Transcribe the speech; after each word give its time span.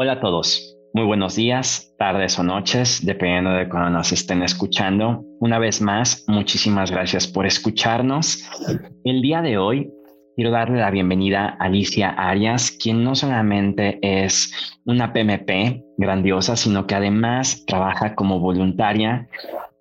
Hola 0.00 0.12
a 0.12 0.20
todos. 0.20 0.76
Muy 0.94 1.06
buenos 1.06 1.34
días, 1.34 1.92
tardes 1.98 2.38
o 2.38 2.44
noches, 2.44 3.04
dependiendo 3.04 3.50
de 3.50 3.68
cuando 3.68 3.90
nos 3.90 4.12
estén 4.12 4.44
escuchando. 4.44 5.24
Una 5.40 5.58
vez 5.58 5.82
más, 5.82 6.24
muchísimas 6.28 6.92
gracias 6.92 7.26
por 7.26 7.46
escucharnos. 7.46 8.48
El 9.02 9.20
día 9.22 9.42
de 9.42 9.58
hoy 9.58 9.90
quiero 10.36 10.52
darle 10.52 10.78
la 10.78 10.92
bienvenida 10.92 11.56
a 11.58 11.64
Alicia 11.64 12.10
Arias, 12.10 12.70
quien 12.70 13.02
no 13.02 13.16
solamente 13.16 13.98
es 14.00 14.78
una 14.84 15.12
PMP 15.12 15.82
grandiosa, 15.96 16.54
sino 16.54 16.86
que 16.86 16.94
además 16.94 17.64
trabaja 17.66 18.14
como 18.14 18.38
voluntaria, 18.38 19.28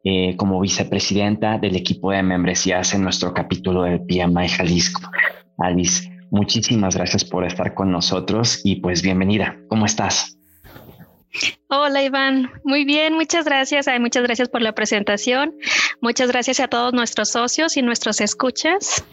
eh, 0.03 0.35
como 0.35 0.59
vicepresidenta 0.59 1.59
del 1.59 1.75
equipo 1.75 2.09
de 2.09 2.23
membresías 2.23 2.91
en 2.95 3.03
nuestro 3.03 3.35
capítulo 3.35 3.83
del 3.83 4.01
PMI 4.01 4.47
Jalisco. 4.47 5.11
Alice, 5.59 6.09
muchísimas 6.31 6.95
gracias 6.95 7.25
por 7.25 7.45
estar 7.45 7.73
con 7.73 7.91
nosotros 7.91 8.61
y 8.63 8.77
pues 8.77 9.01
bienvenida. 9.01 9.57
¿Cómo 9.69 9.85
estás? 9.85 10.37
Hola 11.69 12.03
Iván, 12.03 12.49
muy 12.63 12.85
bien, 12.85 13.13
muchas 13.13 13.45
gracias. 13.45 13.87
muchas 13.99 14.23
gracias 14.23 14.49
por 14.49 14.61
la 14.61 14.73
presentación. 14.73 15.53
Muchas 16.01 16.31
gracias 16.31 16.59
a 16.59 16.67
todos 16.67 16.93
nuestros 16.93 17.29
socios 17.29 17.77
y 17.77 17.81
nuestros 17.81 18.21
escuchas. 18.21 19.05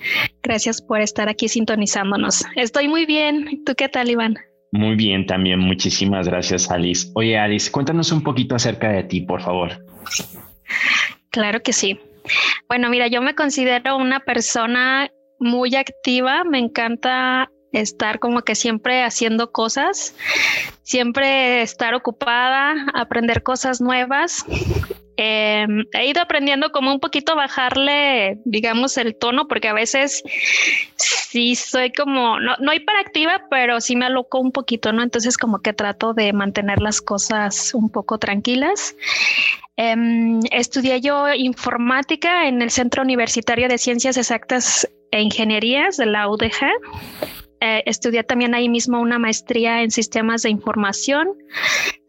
Gracias 0.43 0.81
por 0.81 1.01
estar 1.01 1.29
aquí 1.29 1.49
sintonizándonos. 1.49 2.45
Estoy 2.57 2.89
muy 2.89 3.07
bien. 3.07 3.65
¿Tú 3.65 3.75
qué 3.75 3.89
tal, 3.89 4.11
Iván? 4.11 4.37
Muy 4.73 4.97
bien, 4.97 5.27
también 5.27 5.61
muchísimas 5.61 6.29
gracias, 6.29 6.71
Alice. 6.71 7.09
Oye, 7.15 7.39
Alice, 7.39 7.71
cuéntanos 7.71 8.11
un 8.11 8.23
poquito 8.23 8.55
acerca 8.55 8.91
de 8.91 9.05
ti, 9.05 9.21
por 9.21 9.41
favor. 9.41 9.85
Claro 11.31 11.63
que 11.63 11.73
sí. 11.73 11.99
Bueno, 12.69 12.89
mira, 12.91 13.07
yo 13.09 13.23
me 13.23 13.35
considero 13.35 13.97
una 13.97 14.21
persona 14.21 15.11
muy 15.45 15.77
activa, 15.77 16.43
me 16.45 16.59
encanta 16.59 17.51
estar 17.73 18.19
como 18.19 18.43
que 18.43 18.55
siempre 18.55 19.03
haciendo 19.03 19.53
cosas, 19.53 20.15
siempre 20.83 21.63
estar 21.63 21.95
ocupada, 21.95 22.75
aprender 22.95 23.43
cosas 23.43 23.81
nuevas. 23.81 24.45
Em, 25.17 25.85
he 25.93 26.09
ido 26.09 26.21
aprendiendo 26.21 26.73
como 26.73 26.93
un 26.93 26.99
poquito 26.99 27.37
bajarle, 27.37 28.41
digamos, 28.45 28.97
el 28.97 29.17
tono, 29.17 29.47
porque 29.47 29.69
a 29.69 29.73
veces 29.73 30.23
sí 30.97 31.55
soy 31.55 31.93
como, 31.93 32.41
no, 32.41 32.57
no 32.59 32.73
hiperactiva, 32.73 33.43
pero 33.49 33.81
sí 33.81 33.95
me 33.95 34.07
aloco 34.07 34.41
un 34.41 34.51
poquito, 34.51 34.93
¿no? 34.93 35.03
Entonces 35.03 35.39
como 35.39 35.61
que 35.61 35.73
trato 35.73 36.15
de 36.15 36.33
mantener 36.33 36.81
las 36.81 37.01
cosas 37.01 37.75
un 37.75 37.91
poco 37.91 38.19
tranquilas. 38.19 38.97
Em, 39.77 40.41
estudié 40.53 41.01
yo 41.01 41.33
informática 41.35 42.47
en 42.47 42.63
el 42.63 42.71
Centro 42.71 43.03
Universitario 43.03 43.69
de 43.69 43.79
Ciencias 43.79 44.17
Exactas 44.17 44.89
Ingenierías 45.21 45.97
de 45.97 46.07
la 46.07 46.29
UDG. 46.29 46.71
Eh, 47.61 47.83
estudié 47.87 48.25
también 48.25 48.55
ahí 48.55 48.69
mismo 48.69 49.01
una 49.01 49.19
maestría 49.19 49.83
en 49.83 49.91
sistemas 49.91 50.43
de 50.43 50.51
información. 50.51 51.29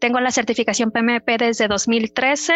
Tengo 0.00 0.20
la 0.20 0.30
certificación 0.30 0.90
PMP 0.90 1.38
desde 1.38 1.68
2013. 1.68 2.52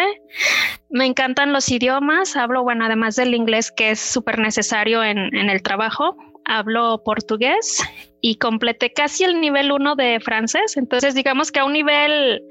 Me 0.89 1.05
encantan 1.05 1.51
los 1.51 1.69
idiomas. 1.69 2.35
Hablo, 2.35 2.63
bueno, 2.63 2.85
además 2.85 3.15
del 3.15 3.33
inglés 3.33 3.71
que 3.75 3.91
es 3.91 3.99
súper 3.99 4.39
necesario 4.39 5.03
en, 5.03 5.17
en 5.35 5.49
el 5.49 5.63
trabajo 5.63 6.15
hablo 6.45 7.01
portugués 7.03 7.81
y 8.19 8.35
completé 8.35 8.93
casi 8.93 9.23
el 9.23 9.39
nivel 9.39 9.71
1 9.71 9.95
de 9.95 10.19
francés. 10.19 10.77
Entonces, 10.77 11.15
digamos 11.15 11.51
que 11.51 11.59
a 11.59 11.65
un 11.65 11.73
nivel 11.73 12.43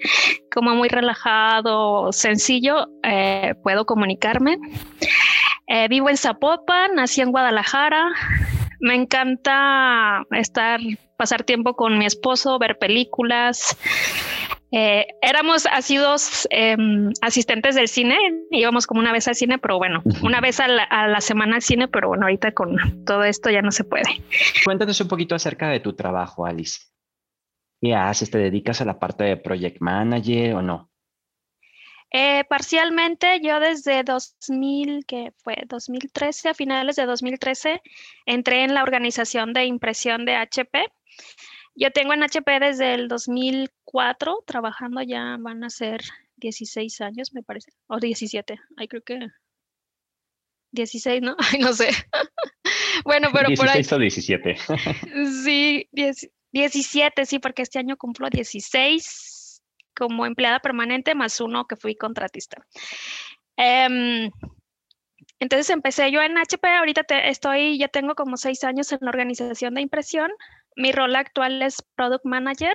como 0.53 0.74
muy 0.74 0.88
relajado, 0.88 2.12
sencillo, 2.12 2.88
eh, 3.03 3.54
puedo 3.62 3.84
comunicarme. 3.86 4.58
Eh, 5.72 5.86
vivo 5.86 6.10
en 6.10 6.16
Zapopan, 6.16 6.97
nací 6.97 7.20
en 7.20 7.31
Guadalajara. 7.31 8.08
Me 8.81 8.97
encanta 8.97 10.26
estar, 10.32 10.81
pasar 11.16 11.44
tiempo 11.44 11.75
con 11.75 11.97
mi 11.97 12.06
esposo, 12.06 12.58
ver 12.58 12.76
películas. 12.76 13.78
Eh, 14.72 15.06
éramos 15.22 15.66
así 15.70 15.97
dos 15.97 16.48
em, 16.50 17.12
asistentes 17.22 17.76
del 17.76 17.86
cine, 17.86 18.16
íbamos 18.50 18.88
como 18.88 19.00
una 19.00 19.12
vez 19.12 19.28
al 19.28 19.36
cine, 19.36 19.59
pero 19.59 19.78
bueno, 19.78 20.03
una 20.25 20.41
vez 20.41 20.59
a 20.59 20.66
la, 20.66 21.20
semana 21.20 21.56
al 21.56 21.62
cine, 21.62 21.86
pero 21.86 22.09
bueno, 22.09 22.25
ahorita 22.25 22.53
con 22.53 23.04
todo 23.04 23.22
esto 23.22 23.48
ya 23.50 23.62
no 23.62 23.70
se 23.70 23.84
puede. 23.84 24.22
Cuéntanos 24.64 25.00
un 25.00 25.06
poquito 25.09 25.36
acerca 25.36 25.69
de 25.69 25.78
tu 25.78 25.92
trabajo, 25.92 26.47
Alice. 26.47 26.80
¿Qué 27.80 27.94
haces? 27.94 28.28
¿Te 28.28 28.38
dedicas 28.38 28.80
a 28.80 28.84
la 28.84 28.98
parte 28.98 29.22
de 29.22 29.36
project 29.36 29.80
manager 29.80 30.54
o 30.56 30.62
no? 30.62 30.89
Eh, 32.12 32.44
parcialmente, 32.48 33.41
yo 33.41 33.60
desde 33.60 34.03
2000, 34.03 35.04
que 35.06 35.32
fue 35.38 35.56
2013, 35.66 36.48
a 36.48 36.54
finales 36.54 36.97
de 36.97 37.06
2013, 37.06 37.81
entré 38.26 38.65
en 38.65 38.75
la 38.75 38.82
organización 38.82 39.53
de 39.53 39.66
impresión 39.66 40.25
de 40.25 40.34
HP 40.34 40.87
yo 41.75 41.91
tengo 41.91 42.12
en 42.12 42.22
HP 42.22 42.60
desde 42.60 42.94
el 42.94 43.09
2004 43.09 44.44
trabajando, 44.47 45.03
ya 45.03 45.37
van 45.41 45.65
a 45.65 45.71
ser 45.71 46.03
16 46.37 47.00
años, 47.00 47.32
me 47.32 47.43
parece, 47.43 47.72
o 47.87 47.98
17, 47.98 48.59
ahí 48.77 48.88
creo 48.88 49.03
que 49.03 49.19
16, 50.72 51.22
¿no? 51.22 51.37
Ay, 51.53 51.60
no 51.60 51.72
sé. 51.72 51.91
bueno, 53.04 53.28
pero 53.32 53.48
por 53.56 53.69
ahí. 53.69 53.82
o 53.91 53.98
17. 53.98 54.56
sí, 55.44 55.88
17, 56.53 57.27
sí, 57.27 57.38
porque 57.38 57.62
este 57.62 57.78
año 57.78 57.97
cumplo 57.97 58.28
16 58.28 59.39
como 59.96 60.26
empleada 60.26 60.60
permanente 60.60 61.14
más 61.14 61.40
uno 61.40 61.66
que 61.66 61.76
fui 61.76 61.94
contratista. 61.96 62.64
Em, 63.56 64.30
entonces 65.38 65.70
empecé 65.70 66.10
yo 66.10 66.20
en 66.22 66.36
HP, 66.36 66.68
ahorita 66.68 67.02
estoy, 67.24 67.78
ya 67.78 67.88
tengo 67.88 68.14
como 68.14 68.36
seis 68.36 68.64
años 68.64 68.92
en 68.92 68.98
la 69.02 69.10
organización 69.10 69.74
de 69.74 69.80
impresión 69.82 70.30
mi 70.76 70.92
rol 70.92 71.16
actual 71.16 71.62
es 71.62 71.82
Product 71.94 72.24
Manager 72.24 72.72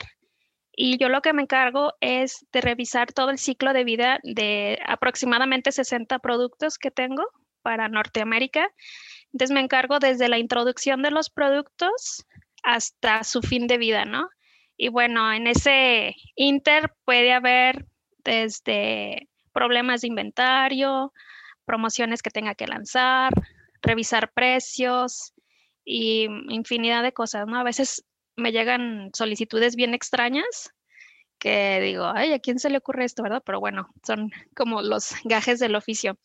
y 0.71 0.97
yo 0.97 1.09
lo 1.09 1.21
que 1.21 1.33
me 1.33 1.41
encargo 1.41 1.93
es 2.01 2.45
de 2.51 2.61
revisar 2.61 3.13
todo 3.13 3.29
el 3.29 3.39
ciclo 3.39 3.73
de 3.73 3.83
vida 3.83 4.19
de 4.23 4.79
aproximadamente 4.85 5.71
60 5.71 6.19
productos 6.19 6.77
que 6.77 6.91
tengo 6.91 7.23
para 7.61 7.87
Norteamérica. 7.87 8.69
Entonces 9.31 9.53
me 9.53 9.61
encargo 9.61 9.99
desde 9.99 10.27
la 10.27 10.37
introducción 10.37 11.01
de 11.01 11.11
los 11.11 11.29
productos 11.29 12.25
hasta 12.63 13.23
su 13.23 13.41
fin 13.41 13.67
de 13.67 13.77
vida, 13.77 14.05
¿no? 14.05 14.29
Y 14.77 14.89
bueno, 14.89 15.31
en 15.31 15.47
ese 15.47 16.15
inter 16.35 16.93
puede 17.05 17.33
haber 17.33 17.85
desde 18.23 19.29
problemas 19.53 20.01
de 20.01 20.07
inventario, 20.07 21.13
promociones 21.65 22.21
que 22.21 22.29
tenga 22.29 22.55
que 22.55 22.67
lanzar, 22.67 23.31
revisar 23.81 24.31
precios, 24.33 25.35
y 25.85 26.27
infinidad 26.49 27.03
de 27.03 27.13
cosas, 27.13 27.47
¿no? 27.47 27.59
A 27.59 27.63
veces 27.63 28.03
me 28.35 28.51
llegan 28.51 29.11
solicitudes 29.13 29.75
bien 29.75 29.93
extrañas 29.93 30.73
que 31.37 31.79
digo, 31.79 32.05
ay, 32.05 32.33
¿a 32.33 32.39
quién 32.39 32.59
se 32.59 32.69
le 32.69 32.77
ocurre 32.77 33.05
esto, 33.05 33.21
verdad? 33.21 33.43
Pero 33.45 33.59
bueno, 33.59 33.89
son 34.03 34.31
como 34.55 34.81
los 34.81 35.11
gajes 35.25 35.59
del 35.59 35.75
oficio. 35.75 36.17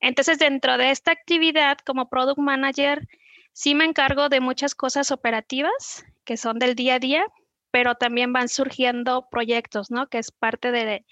Entonces, 0.00 0.38
dentro 0.38 0.78
de 0.78 0.90
esta 0.90 1.10
actividad 1.10 1.78
como 1.78 2.08
product 2.08 2.38
manager, 2.38 3.08
sí 3.52 3.74
me 3.74 3.84
encargo 3.84 4.28
de 4.28 4.40
muchas 4.40 4.74
cosas 4.74 5.10
operativas 5.10 6.04
que 6.24 6.36
son 6.36 6.58
del 6.58 6.74
día 6.76 6.94
a 6.94 6.98
día, 7.00 7.26
pero 7.70 7.94
también 7.94 8.32
van 8.32 8.48
surgiendo 8.48 9.28
proyectos, 9.30 9.90
¿no? 9.90 10.08
Que 10.08 10.18
es 10.18 10.30
parte 10.32 10.72
de, 10.72 11.04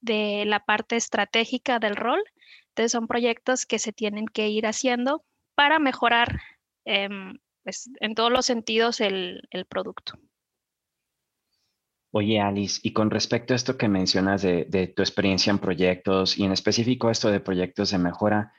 de 0.00 0.44
la 0.46 0.60
parte 0.60 0.96
estratégica 0.96 1.78
del 1.78 1.96
rol. 1.96 2.22
Entonces, 2.68 2.92
son 2.92 3.06
proyectos 3.06 3.66
que 3.66 3.78
se 3.78 3.92
tienen 3.92 4.26
que 4.26 4.48
ir 4.48 4.66
haciendo 4.66 5.24
para 5.54 5.78
mejorar 5.78 6.40
eh, 6.84 7.08
pues, 7.64 7.90
en 8.00 8.14
todos 8.14 8.30
los 8.30 8.46
sentidos 8.46 9.00
el, 9.00 9.42
producto. 9.68 10.14
Oye, 12.12 12.40
Alice, 12.40 12.80
y 12.82 12.92
con 12.92 13.10
respecto 13.10 13.52
a 13.52 13.56
esto 13.56 13.76
que 13.76 13.88
mencionas 13.88 14.42
de, 14.42 14.92
tu 14.94 15.02
experiencia 15.02 15.50
en 15.50 15.58
proyectos 15.58 16.38
y 16.38 16.44
en 16.44 16.52
específico 16.52 17.10
esto 17.10 17.28
de 17.30 17.40
proyectos 17.40 17.90
de 17.90 17.98
mejora, 17.98 18.52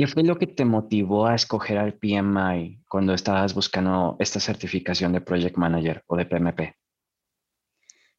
¿qué 0.00 0.06
fue 0.06 0.22
lo 0.22 0.38
que 0.38 0.46
te 0.46 0.64
motivó 0.64 1.26
a 1.26 1.34
escoger 1.34 1.76
al 1.76 1.92
PMI 1.92 2.84
cuando 2.88 3.12
estabas 3.12 3.52
buscando 3.52 4.16
esta 4.18 4.40
certificación 4.40 5.12
de 5.12 5.20
Project 5.20 5.58
Manager 5.58 6.02
o 6.06 6.16
de 6.16 6.24
PMP? 6.24 6.74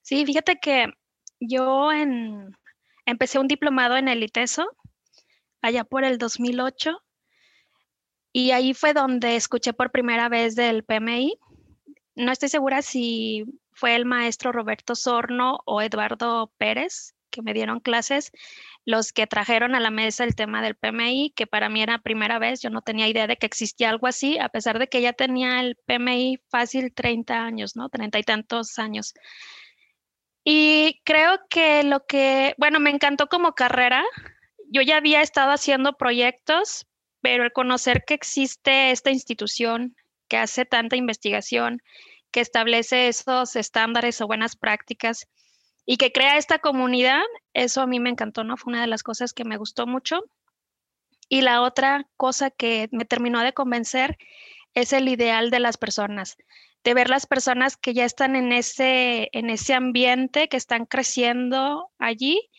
Sí, 0.04 0.24
fíjate 0.24 0.60
que 0.62 0.94
yo 1.40 1.90
empecé 3.08 3.40
un 3.40 3.48
diplomado 3.48 3.98
en 3.98 4.10
el 4.10 4.22
ITESO 4.22 4.70
allá 5.64 5.84
por 5.84 6.04
el 6.04 6.20
2008 6.20 7.02
y 8.32 8.52
ahí 8.52 8.76
fue 8.76 8.94
donde 8.94 9.36
escuché 9.36 9.74
por 9.74 9.92
primera 9.92 10.30
vez 10.30 10.54
del 10.56 10.84
PMI. 10.84 11.34
No 12.14 12.32
estoy 12.32 12.50
segura 12.50 12.84
si 12.84 13.44
fue 13.72 13.96
el 13.96 14.06
maestro 14.06 14.52
Roberto 14.52 14.94
Sorno 14.94 15.62
o 15.66 15.82
Eduardo 15.82 16.54
Pérez 16.60 17.16
que 17.32 17.42
me 17.42 17.54
dieron 17.54 17.80
clases, 17.80 18.32
los 18.86 19.14
que 19.14 19.28
trajeron 19.28 19.74
a 19.76 19.80
la 19.80 19.90
mesa 19.92 20.24
el 20.24 20.36
tema 20.36 20.62
del 20.62 20.76
PMI, 20.76 21.34
que 21.36 21.48
para 21.48 21.70
mí 21.70 21.82
era 21.82 22.00
primera 22.00 22.38
vez, 22.40 22.62
yo 22.62 22.70
no 22.70 22.82
tenía 22.82 23.08
idea 23.08 23.28
de 23.28 23.38
que 23.38 23.46
existía 23.46 23.90
algo 23.90 24.08
así, 24.08 24.38
a 24.38 24.50
pesar 24.50 24.78
de 24.78 24.88
que 24.88 25.02
ya 25.02 25.14
tenía 25.14 25.60
el 25.62 25.78
PMI 25.88 26.40
fácil 26.50 26.94
30 26.94 27.44
años, 27.44 27.76
¿no? 27.76 27.90
Treinta 27.90 28.20
y 28.20 28.24
tantos 28.24 28.78
años. 28.78 29.14
Y 30.44 31.02
creo 31.04 31.40
que 31.50 31.84
lo 31.84 32.06
que, 32.06 32.56
bueno, 32.58 32.80
me 32.80 32.90
encantó 32.90 33.28
como 33.28 33.54
carrera. 33.54 34.04
Yo 34.70 34.82
ya 34.82 34.98
había 34.98 35.22
estado 35.22 35.52
haciendo 35.52 35.98
proyectos, 35.98 36.88
pero 37.22 37.44
el 37.44 37.52
conocer 37.52 38.04
que 38.06 38.16
existe 38.16 38.92
esta 38.92 39.12
institución 39.12 39.96
que 40.28 40.38
hace 40.38 40.66
tanta 40.66 40.96
investigación, 40.96 41.82
que 42.32 42.40
establece 42.40 43.10
esos 43.10 43.56
estándares 43.56 44.22
o 44.22 44.28
buenas 44.28 44.56
prácticas 44.56 45.28
y 45.86 45.98
que 45.98 46.12
crea 46.12 46.38
esta 46.38 46.60
comunidad, 46.60 47.22
eso 47.54 47.82
a 47.82 47.88
mí 47.88 48.00
me 48.00 48.10
encantó, 48.10 48.44
¿no? 48.44 48.58
Fue 48.58 48.72
una 48.72 48.82
de 48.82 48.88
las 48.88 49.04
cosas 49.04 49.34
que 49.34 49.46
me 49.46 49.58
gustó 49.58 49.88
mucho. 49.88 50.24
Y 51.28 51.42
la 51.42 51.62
otra 51.62 52.08
cosa 52.18 52.52
que 52.52 52.90
me 52.92 53.06
terminó 53.06 53.42
de 53.42 53.54
convencer 53.54 54.18
es 54.74 54.94
el 54.94 55.08
ideal 55.08 55.50
de 55.50 55.60
las 55.60 55.78
personas, 55.78 56.38
de 56.84 56.94
ver 56.94 57.10
las 57.10 57.26
personas 57.26 57.78
que 57.78 57.94
ya 57.94 58.06
están 58.06 58.36
en 58.36 58.52
ese, 58.52 59.30
en 59.32 59.50
ese 59.50 59.74
ambiente, 59.74 60.50
que 60.50 60.58
están 60.58 60.86
creciendo 60.86 61.90
allí 62.00 62.50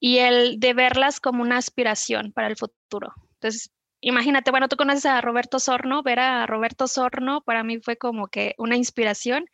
y 0.00 0.18
el 0.18 0.60
de 0.60 0.74
verlas 0.74 1.20
como 1.20 1.42
una 1.42 1.56
aspiración 1.56 2.32
para 2.32 2.48
el 2.48 2.56
futuro. 2.56 3.12
Entonces, 3.34 3.72
imagínate, 4.00 4.50
bueno, 4.50 4.68
tú 4.68 4.76
conoces 4.76 5.06
a 5.06 5.20
Roberto 5.20 5.58
Sorno, 5.58 6.02
ver 6.02 6.20
a 6.20 6.46
Roberto 6.46 6.86
Sorno 6.86 7.40
para 7.42 7.64
mí 7.64 7.78
fue 7.80 7.96
como 7.96 8.28
que 8.28 8.54
una 8.58 8.76
inspiración 8.76 9.46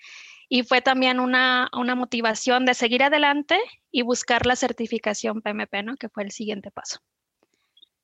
y 0.54 0.62
fue 0.62 0.80
también 0.80 1.18
una, 1.18 1.68
una 1.76 1.96
motivación 1.96 2.64
de 2.64 2.74
seguir 2.74 3.02
adelante 3.02 3.58
y 3.90 4.02
buscar 4.02 4.46
la 4.46 4.54
certificación 4.54 5.42
PMP, 5.42 5.82
¿no? 5.82 5.96
Que 5.96 6.08
fue 6.08 6.22
el 6.22 6.30
siguiente 6.30 6.70
paso. 6.70 7.00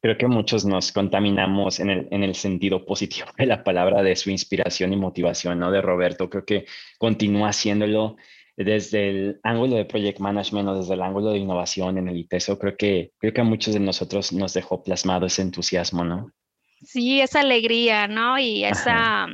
Creo 0.03 0.19
que 0.19 0.27
muchos 0.27 0.65
nos 0.65 0.91
contaminamos 0.91 1.79
en 1.79 1.91
el, 1.91 2.09
en 2.11 2.25
el 2.25 2.35
sentido 2.35 2.85
positivo 2.85 3.29
de 3.39 3.47
la 3.47 3.63
palabra 3.63 4.03
de 4.03 4.17
su 4.17 4.31
inspiración 4.31 4.93
y 4.93 4.97
motivación, 4.97 5.61
¿no? 5.61 5.71
De 5.71 5.81
Roberto, 5.81 6.29
creo 6.29 6.45
que 6.45 6.67
continúa 6.99 7.51
haciéndolo 7.51 8.17
desde 8.57 9.11
el 9.11 9.41
ángulo 9.45 9.77
de 9.77 9.85
project 9.85 10.19
management 10.19 10.71
o 10.71 10.75
desde 10.75 10.95
el 10.95 11.03
ángulo 11.03 11.31
de 11.31 11.39
innovación 11.39 11.99
en 11.99 12.09
el 12.09 12.17
ITESO, 12.17 12.59
creo 12.59 12.77
que, 12.77 13.13
creo 13.19 13.33
que 13.33 13.43
a 13.43 13.45
muchos 13.45 13.75
de 13.75 13.81
nosotros 13.81 14.33
nos 14.33 14.55
dejó 14.55 14.83
plasmado 14.83 15.27
ese 15.27 15.43
entusiasmo, 15.43 16.03
¿no? 16.03 16.33
Sí, 16.83 17.21
esa 17.21 17.43
alegría, 17.43 18.09
¿no? 18.09 18.41
Y 18.41 18.65
esa 18.65 19.29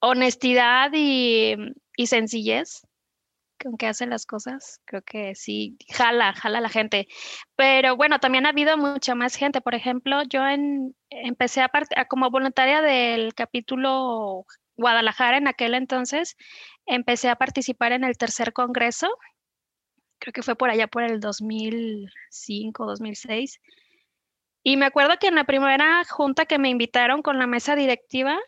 honestidad 0.00 0.90
y, 0.94 1.56
y 1.96 2.06
sencillez 2.06 2.82
con 3.62 3.76
que 3.76 3.86
hacen 3.86 4.10
las 4.10 4.26
cosas, 4.26 4.80
creo 4.84 5.02
que 5.02 5.34
sí, 5.34 5.78
jala, 5.90 6.34
jala 6.34 6.60
la 6.60 6.68
gente. 6.68 7.08
Pero 7.56 7.96
bueno, 7.96 8.18
también 8.18 8.46
ha 8.46 8.50
habido 8.50 8.76
mucha 8.76 9.14
más 9.14 9.34
gente. 9.36 9.60
Por 9.60 9.74
ejemplo, 9.74 10.22
yo 10.24 10.46
en, 10.46 10.94
empecé 11.10 11.62
a, 11.62 11.70
a, 11.96 12.04
como 12.06 12.30
voluntaria 12.30 12.82
del 12.82 13.34
capítulo 13.34 14.44
Guadalajara 14.76 15.38
en 15.38 15.48
aquel 15.48 15.74
entonces, 15.74 16.36
empecé 16.84 17.28
a 17.28 17.36
participar 17.36 17.92
en 17.92 18.04
el 18.04 18.18
tercer 18.18 18.52
congreso, 18.52 19.08
creo 20.18 20.32
que 20.32 20.42
fue 20.42 20.56
por 20.56 20.70
allá 20.70 20.86
por 20.86 21.02
el 21.02 21.20
2005, 21.20 22.86
2006. 22.86 23.60
Y 24.62 24.76
me 24.76 24.86
acuerdo 24.86 25.16
que 25.18 25.28
en 25.28 25.36
la 25.36 25.44
primera 25.44 26.04
junta 26.04 26.44
que 26.44 26.58
me 26.58 26.68
invitaron 26.68 27.22
con 27.22 27.38
la 27.38 27.46
mesa 27.46 27.76
directiva, 27.76 28.38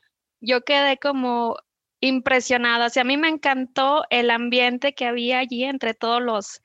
yo 0.40 0.62
quedé 0.62 0.98
como 0.98 1.56
impresionada. 2.00 2.86
O 2.86 2.90
sea, 2.90 3.02
a 3.02 3.06
mí 3.06 3.16
me 3.16 3.28
encantó 3.28 4.04
el 4.10 4.30
ambiente 4.30 4.94
que 4.94 5.06
había 5.06 5.38
allí 5.38 5.64
entre 5.64 5.94
todos 5.94 6.22
los, 6.22 6.60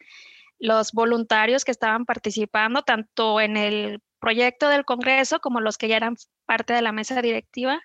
los 0.59 0.91
voluntarios 0.91 1.65
que 1.65 1.71
estaban 1.71 2.05
participando, 2.05 2.83
tanto 2.83 3.41
en 3.41 3.57
el 3.57 4.01
proyecto 4.19 4.69
del 4.69 4.85
Congreso 4.85 5.39
como 5.39 5.59
los 5.59 5.77
que 5.77 5.87
ya 5.87 5.97
eran 5.97 6.15
parte 6.45 6.73
de 6.73 6.81
la 6.81 6.91
mesa 6.91 7.21
directiva. 7.21 7.81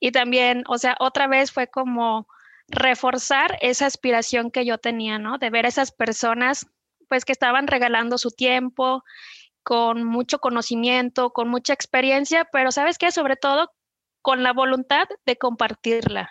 Y 0.00 0.12
también, 0.12 0.64
o 0.68 0.78
sea, 0.78 0.96
otra 1.00 1.26
vez 1.26 1.52
fue 1.52 1.68
como 1.68 2.26
reforzar 2.68 3.58
esa 3.60 3.86
aspiración 3.86 4.50
que 4.50 4.64
yo 4.64 4.78
tenía, 4.78 5.18
¿no? 5.18 5.38
De 5.38 5.50
ver 5.50 5.66
a 5.66 5.68
esas 5.68 5.92
personas, 5.92 6.66
pues, 7.08 7.24
que 7.24 7.32
estaban 7.32 7.66
regalando 7.66 8.18
su 8.18 8.30
tiempo 8.30 9.04
con 9.62 10.04
mucho 10.04 10.38
conocimiento, 10.40 11.30
con 11.30 11.48
mucha 11.48 11.72
experiencia, 11.72 12.46
pero 12.52 12.70
sabes 12.70 12.98
qué, 12.98 13.10
sobre 13.10 13.36
todo 13.36 13.72
con 14.24 14.42
la 14.42 14.54
voluntad 14.54 15.06
de 15.26 15.36
compartirla. 15.36 16.30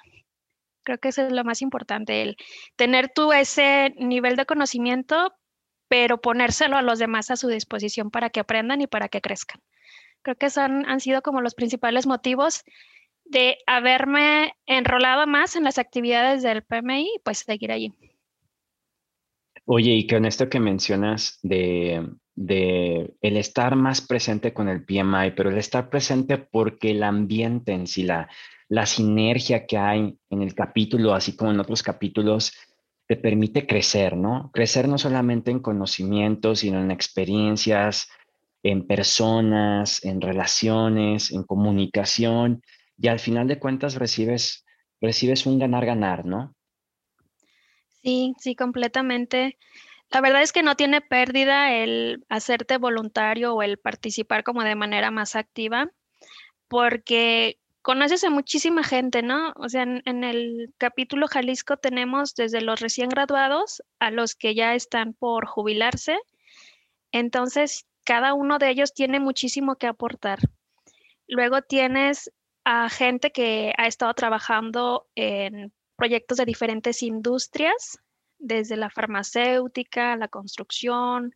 Creo 0.82 0.98
que 0.98 1.10
eso 1.10 1.22
es 1.28 1.32
lo 1.32 1.44
más 1.44 1.62
importante, 1.62 2.24
el 2.24 2.38
tener 2.76 3.10
tú 3.14 3.32
ese 3.32 3.94
nivel 3.98 4.36
de 4.36 4.48
conocimiento, 4.48 5.32
pero 5.88 6.20
ponérselo 6.20 6.76
a 6.76 6.82
los 6.82 6.98
demás 6.98 7.30
a 7.30 7.36
su 7.36 7.48
disposición 7.50 8.10
para 8.10 8.32
que 8.32 8.40
aprendan 8.40 8.82
y 8.82 8.88
para 8.88 9.10
que 9.10 9.22
crezcan. 9.22 9.62
Creo 10.24 10.36
que 10.36 10.50
son, 10.50 10.90
han 10.90 11.02
sido 11.02 11.22
como 11.22 11.42
los 11.42 11.54
principales 11.54 12.08
motivos 12.08 12.64
de 13.26 13.60
haberme 13.68 14.56
enrolado 14.66 15.28
más 15.28 15.56
en 15.56 15.64
las 15.64 15.78
actividades 15.78 16.42
del 16.42 16.64
PMI, 16.64 17.22
pues 17.24 17.40
seguir 17.40 17.72
allí. 17.72 17.94
Oye, 19.66 19.92
y 19.92 20.08
con 20.08 20.26
esto 20.26 20.50
que 20.50 20.60
mencionas 20.60 21.38
de, 21.44 22.10
de, 22.36 23.14
el 23.22 23.38
estar 23.38 23.76
más 23.76 24.02
presente 24.02 24.54
con 24.54 24.70
el 24.70 24.86
PMI, 24.86 25.32
pero 25.36 25.50
el 25.50 25.58
estar 25.58 25.90
presente 25.90 26.38
porque 26.38 26.92
el 26.92 27.04
ambiente 27.04 27.74
en 27.74 27.88
sí, 27.88 28.04
la, 28.04 28.30
la 28.70 28.86
sinergia 28.86 29.66
que 29.66 29.78
hay 29.78 30.18
en 30.30 30.42
el 30.42 30.56
capítulo, 30.56 31.14
así 31.14 31.36
como 31.36 31.52
en 31.52 31.60
otros 31.60 31.84
capítulos, 31.84 32.54
te 33.08 33.18
permite 33.18 33.68
crecer, 33.68 34.16
¿no? 34.16 34.50
Crecer 34.54 34.88
no 34.88 34.98
solamente 34.98 35.52
en 35.52 35.60
conocimientos, 35.60 36.60
sino 36.60 36.80
en 36.80 36.90
experiencias, 36.90 38.10
en 38.64 38.88
personas, 38.88 40.04
en 40.06 40.22
relaciones, 40.22 41.32
en 41.32 41.44
comunicación 41.44 42.64
y 42.98 43.10
al 43.10 43.20
final 43.20 43.48
de 43.48 43.60
cuentas 43.60 43.96
recibes, 43.96 44.66
recibes 45.02 45.46
un 45.46 45.60
ganar-ganar, 45.60 46.26
¿no? 46.26 46.56
Sí, 48.02 48.34
sí, 48.40 48.56
completamente. 48.56 49.58
La 50.14 50.22
verdad 50.22 50.44
es 50.44 50.52
que 50.52 50.62
no 50.62 50.76
tiene 50.76 51.02
pérdida 51.02 51.74
el 51.74 52.24
hacerte 52.30 52.78
voluntario 52.78 53.56
o 53.56 53.64
el 53.64 53.80
participar 53.80 54.44
como 54.44 54.64
de 54.64 54.76
manera 54.76 55.10
más 55.10 55.36
activa, 55.36 55.92
porque 56.68 57.58
conoces 57.82 58.24
a 58.24 58.30
muchísima 58.30 58.84
gente, 58.84 59.24
¿no? 59.24 59.54
O 59.56 59.70
sea, 59.70 59.82
en, 59.82 60.04
en, 60.06 60.24
el 60.24 60.72
capítulo 60.78 61.28
Jalisco 61.28 61.78
tenemos 61.78 62.36
desde 62.36 62.62
los 62.62 62.80
recién 62.80 63.10
graduados 63.10 63.82
a 63.98 64.12
los 64.12 64.36
que 64.36 64.54
ya 64.54 64.76
están 64.76 65.16
por 65.16 65.48
jubilarse. 65.48 66.20
Entonces, 67.12 67.88
cada 68.04 68.36
uno 68.36 68.60
de 68.60 68.70
ellos 68.70 68.94
tiene 68.94 69.20
muchísimo 69.20 69.78
que 69.78 69.88
aportar. 69.88 70.38
Luego 71.28 71.64
tienes 71.64 72.32
a 72.66 72.88
gente 72.90 73.32
que 73.32 73.74
ha 73.78 73.88
estado 73.88 74.14
trabajando 74.14 75.08
en 75.16 75.74
proyectos 75.96 76.38
de 76.38 76.46
diferentes 76.46 77.02
industrias, 77.02 78.03
desde 78.44 78.78
la 78.78 78.90
farmacéutica, 78.90 80.16
la 80.16 80.28
construcción, 80.28 81.36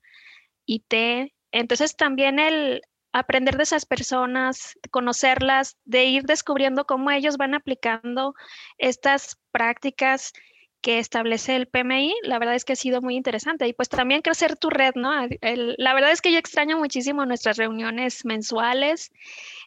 IT. 0.65 1.31
Entonces 1.51 1.95
también 1.95 2.39
el 2.39 2.81
aprender 3.13 3.57
de 3.57 3.63
esas 3.63 3.85
personas, 3.85 4.77
conocerlas, 4.91 5.77
de 5.85 6.05
ir 6.05 6.23
descubriendo 6.23 6.85
cómo 6.85 7.09
ellos 7.09 7.37
van 7.37 7.55
aplicando 7.55 8.35
estas 8.77 9.37
prácticas 9.51 10.33
que 10.81 10.99
establece 10.99 11.55
el 11.55 11.67
PMI, 11.67 12.13
la 12.23 12.37
verdad 12.37 12.55
es 12.55 12.63
que 12.63 12.73
ha 12.73 12.77
sido 12.77 13.01
muy 13.01 13.15
interesante. 13.15 13.67
Y 13.67 13.73
pues 13.73 13.89
también 13.89 14.21
crecer 14.21 14.55
tu 14.57 14.69
red, 14.69 14.93
¿no? 14.95 15.11
la 15.41 15.93
verdad 15.93 16.11
es 16.11 16.21
que 16.21 16.31
yo 16.31 16.37
extraño 16.37 16.77
muchísimo 16.77 17.25
nuestras 17.25 17.57
reuniones 17.57 18.25
mensuales, 18.25 19.11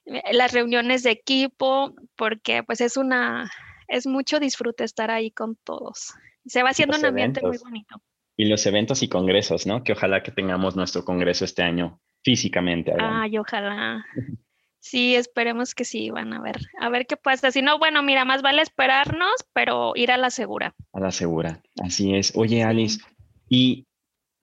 eh, 0.06 0.22
las 0.32 0.52
reuniones 0.52 1.02
de 1.02 1.10
equipo, 1.10 1.94
porque 2.16 2.62
pues 2.62 2.80
es 2.80 2.96
una, 2.96 3.50
es 3.88 4.06
mucho 4.06 4.38
disfrute 4.38 4.84
estar 4.84 5.10
ahí 5.10 5.30
con 5.30 5.56
todos. 5.56 6.14
Se 6.46 6.62
va 6.62 6.70
haciendo 6.70 6.98
un 6.98 7.04
ambiente 7.04 7.40
muy 7.42 7.58
bonito. 7.58 8.02
Y 8.36 8.46
los 8.46 8.64
eventos 8.66 9.02
y 9.02 9.08
congresos, 9.08 9.66
¿no? 9.66 9.84
Que 9.84 9.92
ojalá 9.92 10.22
que 10.22 10.30
tengamos 10.30 10.76
nuestro 10.76 11.04
congreso 11.04 11.44
este 11.44 11.62
año 11.62 12.00
físicamente. 12.22 12.92
Ay, 12.98 13.38
ojalá. 13.38 14.04
Sí, 14.82 15.14
esperemos 15.14 15.74
que 15.74 15.84
sí, 15.84 16.08
van 16.08 16.32
a 16.32 16.40
ver, 16.40 16.58
a 16.80 16.88
ver 16.88 17.06
qué 17.06 17.18
pasa. 17.18 17.50
Si 17.50 17.60
no, 17.60 17.78
bueno, 17.78 18.02
mira, 18.02 18.24
más 18.24 18.40
vale 18.40 18.62
esperarnos, 18.62 19.30
pero 19.52 19.92
ir 19.94 20.10
a 20.10 20.16
la 20.16 20.30
segura. 20.30 20.74
A 20.94 21.00
la 21.00 21.10
segura, 21.10 21.62
así 21.82 22.14
es. 22.14 22.34
Oye, 22.34 22.64
Alice, 22.64 22.98
¿y 23.46 23.86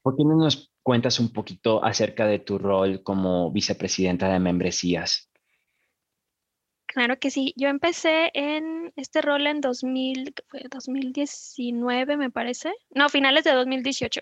por 0.04 0.16
qué 0.16 0.24
no 0.24 0.36
nos 0.36 0.72
cuentas 0.84 1.20
un 1.20 1.34
poquito 1.34 1.84
acerca 1.84 2.28
de 2.28 2.38
tu 2.38 2.60
rol 2.60 3.02
como 3.02 3.52
vicepresidenta 3.52 4.32
de 4.32 4.40
membresías? 4.40 5.32
Claro 6.88 7.20
que 7.20 7.30
sí. 7.30 7.54
Yo 7.58 7.68
empecé 7.68 8.32
en 8.34 8.92
este 8.96 9.22
rol 9.22 9.46
en 9.46 9.62
2000, 9.62 10.34
fue 10.48 10.64
2019, 10.70 12.18
me 12.18 12.32
parece. 12.32 12.74
No, 12.90 13.10
finales 13.10 13.44
de 13.44 13.52
2018. 13.52 14.22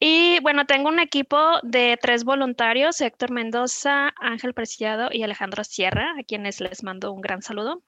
Y 0.00 0.38
bueno, 0.40 0.64
tengo 0.64 0.88
un 0.88 1.00
equipo 1.00 1.58
de 1.64 1.98
tres 2.00 2.22
voluntarios, 2.22 3.00
Héctor 3.00 3.32
Mendoza, 3.32 4.14
Ángel 4.20 4.54
Preciado 4.54 5.08
y 5.12 5.24
Alejandro 5.24 5.64
Sierra, 5.64 6.14
a 6.18 6.22
quienes 6.22 6.60
les 6.60 6.84
mando 6.84 7.12
un 7.12 7.20
gran 7.20 7.42
saludo. 7.42 7.82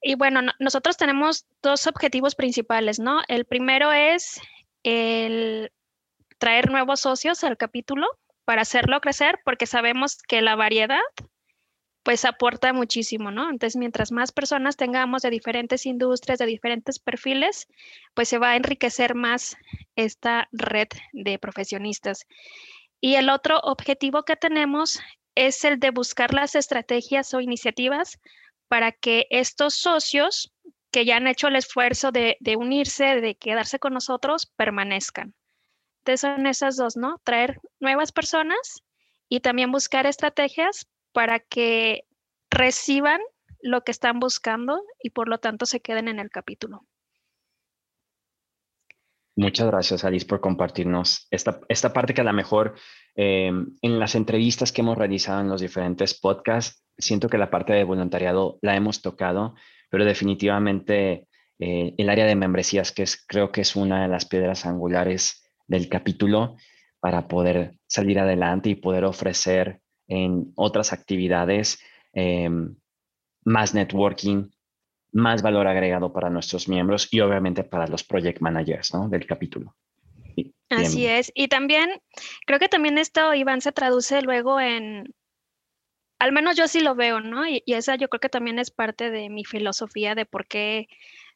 Y 0.00 0.14
bueno, 0.14 0.40
nosotros 0.58 0.96
tenemos 0.96 1.46
dos 1.62 1.86
objetivos 1.86 2.34
principales, 2.34 2.98
¿no? 2.98 3.20
El 3.28 3.44
primero 3.44 3.92
es 3.92 4.40
el 4.82 5.70
traer 6.38 6.70
nuevos 6.70 7.00
socios 7.00 7.44
al 7.44 7.58
capítulo 7.58 8.06
para 8.46 8.62
hacerlo 8.62 9.02
crecer, 9.02 9.40
porque 9.44 9.66
sabemos 9.66 10.16
que 10.22 10.40
la 10.40 10.56
variedad 10.56 11.02
pues 12.02 12.24
aporta 12.24 12.72
muchísimo, 12.72 13.30
¿no? 13.30 13.50
Entonces, 13.50 13.76
mientras 13.76 14.10
más 14.10 14.32
personas 14.32 14.76
tengamos 14.76 15.22
de 15.22 15.30
diferentes 15.30 15.84
industrias, 15.86 16.38
de 16.38 16.46
diferentes 16.46 16.98
perfiles, 16.98 17.68
pues 18.14 18.28
se 18.28 18.38
va 18.38 18.50
a 18.50 18.56
enriquecer 18.56 19.14
más 19.14 19.56
esta 19.96 20.48
red 20.52 20.88
de 21.12 21.38
profesionistas. 21.38 22.26
Y 23.00 23.14
el 23.16 23.28
otro 23.28 23.58
objetivo 23.60 24.22
que 24.24 24.36
tenemos 24.36 24.98
es 25.34 25.64
el 25.64 25.78
de 25.78 25.90
buscar 25.90 26.32
las 26.34 26.54
estrategias 26.54 27.34
o 27.34 27.40
iniciativas 27.40 28.18
para 28.68 28.92
que 28.92 29.26
estos 29.30 29.74
socios 29.74 30.52
que 30.90 31.04
ya 31.04 31.16
han 31.16 31.26
hecho 31.26 31.48
el 31.48 31.56
esfuerzo 31.56 32.12
de, 32.12 32.36
de 32.40 32.56
unirse, 32.56 33.20
de 33.20 33.36
quedarse 33.36 33.78
con 33.78 33.92
nosotros, 33.94 34.46
permanezcan. 34.56 35.34
Entonces 35.98 36.20
son 36.20 36.46
esas 36.46 36.76
dos, 36.76 36.96
¿no? 36.96 37.20
Traer 37.24 37.60
nuevas 37.78 38.10
personas 38.10 38.82
y 39.28 39.40
también 39.40 39.70
buscar 39.70 40.06
estrategias 40.06 40.86
para 41.12 41.40
que 41.40 42.04
reciban 42.50 43.20
lo 43.62 43.82
que 43.82 43.92
están 43.92 44.20
buscando 44.20 44.82
y 45.02 45.10
por 45.10 45.28
lo 45.28 45.38
tanto 45.38 45.66
se 45.66 45.80
queden 45.80 46.08
en 46.08 46.18
el 46.18 46.30
capítulo. 46.30 46.86
Muchas 49.36 49.68
gracias, 49.68 50.04
Alice, 50.04 50.26
por 50.26 50.40
compartirnos 50.40 51.26
esta, 51.30 51.60
esta 51.68 51.92
parte 51.92 52.12
que 52.12 52.20
a 52.20 52.24
lo 52.24 52.32
mejor 52.32 52.74
em, 53.14 53.74
en 53.80 53.98
las 53.98 54.14
entrevistas 54.14 54.72
que 54.72 54.82
hemos 54.82 54.98
realizado 54.98 55.40
en 55.40 55.48
los 55.48 55.60
diferentes 55.60 56.18
podcasts, 56.18 56.84
siento 56.98 57.28
que 57.28 57.38
la 57.38 57.50
parte 57.50 57.72
de 57.72 57.84
voluntariado 57.84 58.58
la 58.60 58.76
hemos 58.76 59.00
tocado, 59.00 59.54
pero 59.88 60.04
definitivamente 60.04 61.26
eh, 61.58 61.94
el 61.96 62.10
área 62.10 62.26
de 62.26 62.36
membresías, 62.36 62.92
que 62.92 63.02
es, 63.02 63.24
creo 63.26 63.50
que 63.50 63.62
es 63.62 63.76
una 63.76 64.02
de 64.02 64.08
las 64.08 64.26
piedras 64.26 64.66
angulares 64.66 65.50
del 65.66 65.88
capítulo 65.88 66.56
para 67.00 67.28
poder 67.28 67.78
salir 67.86 68.18
adelante 68.18 68.68
y 68.68 68.74
poder 68.74 69.04
ofrecer 69.04 69.80
en 70.10 70.52
otras 70.56 70.92
actividades 70.92 71.80
em, 72.12 72.74
más 73.44 73.74
networking, 73.74 74.50
más 75.12 75.40
valor 75.40 75.66
agregado 75.68 76.12
para 76.12 76.28
nuestros 76.28 76.68
miembros 76.68 77.08
y 77.10 77.20
obviamente 77.20 77.64
para 77.64 77.86
los 77.86 78.04
project 78.04 78.40
managers 78.40 78.92
¿no? 78.92 79.08
del 79.08 79.24
capítulo. 79.24 79.74
Así 80.68 81.06
es. 81.06 81.32
Y 81.34 81.48
también, 81.48 81.90
creo 82.46 82.58
que 82.58 82.68
también 82.68 82.98
esto, 82.98 83.34
Iván, 83.34 83.60
se 83.60 83.72
traduce 83.72 84.22
luego 84.22 84.60
en, 84.60 85.14
al 86.18 86.32
menos 86.32 86.56
yo 86.56 86.68
sí 86.68 86.80
lo 86.80 86.94
veo, 86.94 87.20
¿no? 87.20 87.46
Y, 87.46 87.62
y, 87.66 87.74
esa 87.74 87.96
yo 87.96 88.08
creo 88.08 88.20
que 88.20 88.28
también 88.28 88.58
es 88.58 88.70
parte 88.70 89.10
de 89.10 89.28
mi 89.30 89.44
filosofía 89.44 90.14
de 90.14 90.26
por 90.26 90.46
qué 90.46 90.88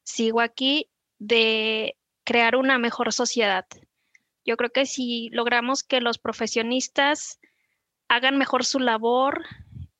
sigo 0.04 0.40
aquí, 0.40 0.88
de 1.18 1.96
crear 2.24 2.54
una 2.56 2.78
mejor 2.78 3.12
sociedad. 3.12 3.66
Yo 4.44 4.56
creo 4.56 4.70
que 4.70 4.86
si 4.86 5.30
logramos 5.30 5.82
que 5.82 6.00
los 6.00 6.18
profesionistas 6.18 7.40
hagan 8.14 8.38
mejor 8.38 8.64
su 8.64 8.78
labor, 8.78 9.44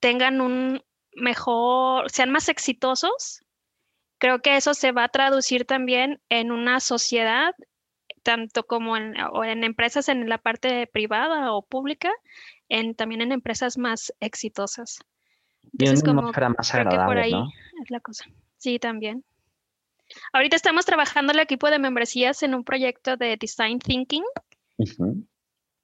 tengan 0.01 0.41
un 0.41 0.83
mejor, 1.15 2.11
sean 2.11 2.31
más 2.31 2.49
exitosos, 2.49 3.45
creo 4.19 4.41
que 4.41 4.57
eso 4.57 4.75
se 4.75 4.93
va 4.93 5.05
a 5.05 5.09
traducir 5.09 5.65
también 5.65 6.21
en 6.29 6.51
una 6.51 6.81
sociedad, 6.81 7.55
tanto 8.23 8.65
como 8.65 8.97
en, 8.97 9.15
en 9.45 9.65
empresas 9.65 10.09
en 10.09 10.29
la 10.29 10.39
parte 10.39 10.87
privada 10.87 11.53
o 11.53 11.63
pública, 11.63 12.11
en, 12.69 12.95
también 12.95 13.21
en 13.21 13.33
empresas 13.33 13.79
más 13.79 14.13
exitosas. 14.21 14.99
Entonces, 15.73 16.03
como, 16.05 16.23
más 16.23 16.33
creo 16.71 16.89
que 16.89 16.97
por 16.97 17.19
ahí 17.19 17.35
es 17.83 17.91
la 17.91 18.01
cosa. 18.01 18.25
Sí, 18.59 18.79
también. 18.79 19.25
Ahorita 20.33 20.57
estamos 20.57 20.85
trabajando 20.85 21.33
el 21.33 21.39
equipo 21.39 21.71
de 21.71 21.79
membresías 21.79 22.43
en 22.43 22.55
un 22.55 22.65
proyecto 22.65 23.17
de 23.17 23.37
Design 23.37 23.79
Thinking. 23.79 24.25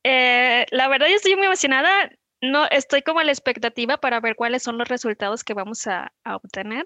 Eh, 0.04 0.66
la 0.70 0.88
verdad, 0.88 1.08
yo 1.08 1.16
estoy 1.16 1.37
muy 1.37 1.46
emocionada. 1.46 2.10
No, 2.42 2.66
estoy 2.66 3.02
como 3.02 3.20
a 3.20 3.25
la 3.25 3.32
expectativa 3.32 3.99
para 3.99 4.20
ver 4.20 4.35
cuáles 4.35 4.62
son 4.62 4.78
los 4.78 4.88
resultados 4.88 5.44
que 5.44 5.54
vamos 5.54 5.87
a, 5.87 6.12
obtener. 6.25 6.85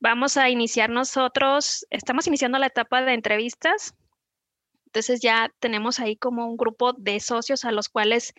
Vamos 0.00 0.36
a 0.36 0.48
iniciar 0.48 0.90
nosotros, 0.90 1.86
estamos 1.90 2.26
iniciando 2.26 2.58
la 2.58 2.66
etapa 2.66 3.02
de 3.02 3.12
entrevistas. 3.12 3.94
Entonces 4.86 5.20
ya 5.20 5.52
tenemos 5.58 6.00
ahí 6.00 6.16
como 6.16 6.46
un 6.46 6.56
grupo 6.56 6.94
de 6.94 7.20
socios 7.20 7.66
a 7.66 7.72
los 7.72 7.90
cuales 7.90 8.32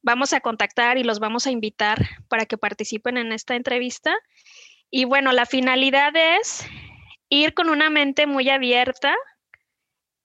vamos 0.00 0.32
a 0.32 0.40
contactar 0.40 0.96
y 0.96 1.04
los 1.04 1.18
vamos 1.18 1.46
a 1.46 1.50
invitar 1.50 1.98
para 2.28 2.46
que 2.46 2.56
participen 2.56 3.18
en 3.18 3.32
esta 3.32 3.54
entrevista. 3.54 4.16
Y 4.90 5.04
bueno, 5.04 5.32
la 5.32 5.44
finalidad 5.44 6.12
es 6.16 6.66
ir 7.28 7.52
con 7.52 7.68
una 7.68 7.90
mente 7.90 8.26
muy 8.26 8.48
abierta 8.48 9.14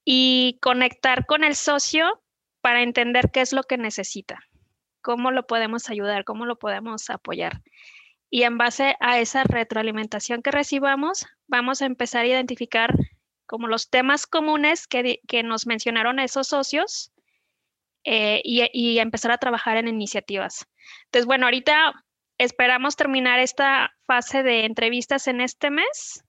y 0.04 0.58
conectar 0.62 1.26
con 1.26 1.44
el 1.44 1.54
socio 1.54 2.22
para 2.62 2.82
entender 2.82 3.30
qué 3.30 3.42
es 3.42 3.52
lo 3.52 3.64
que 3.64 3.76
necesita, 3.76 4.40
cómo 5.06 5.30
lo 5.30 5.46
podemos 5.46 5.88
ayudar, 5.88 6.24
cómo 6.24 6.46
lo 6.46 6.58
podemos 6.58 7.10
apoyar. 7.10 7.62
Y 8.28 8.42
en 8.42 8.58
base 8.58 8.96
a 8.98 9.20
esa 9.20 9.44
retroalimentación 9.44 10.42
que 10.42 10.50
recibamos, 10.50 11.26
vamos 11.46 11.80
a 11.80 11.86
empezar 11.86 12.24
a 12.24 12.26
identificar 12.26 12.92
como 13.46 13.68
los 13.68 13.88
temas 13.88 14.26
comunes 14.26 14.88
que, 14.88 15.20
nos 15.44 15.68
mencionaron 15.68 16.18
esos 16.18 16.48
socios 16.48 17.12
eh, 18.02 18.40
y, 18.42 18.68
y 18.72 18.98
empezar 18.98 19.30
a 19.30 19.38
trabajar 19.38 19.76
en 19.76 19.86
iniciativas. 19.86 20.66
Entonces, 21.04 21.26
bueno, 21.26 21.46
ahorita 21.46 22.04
esperamos 22.36 22.96
terminar 22.96 23.38
esta 23.38 23.94
fase 24.08 24.42
de 24.42 24.64
entrevistas 24.64 25.28
en 25.28 25.40
este 25.40 25.70
mes 25.70 26.25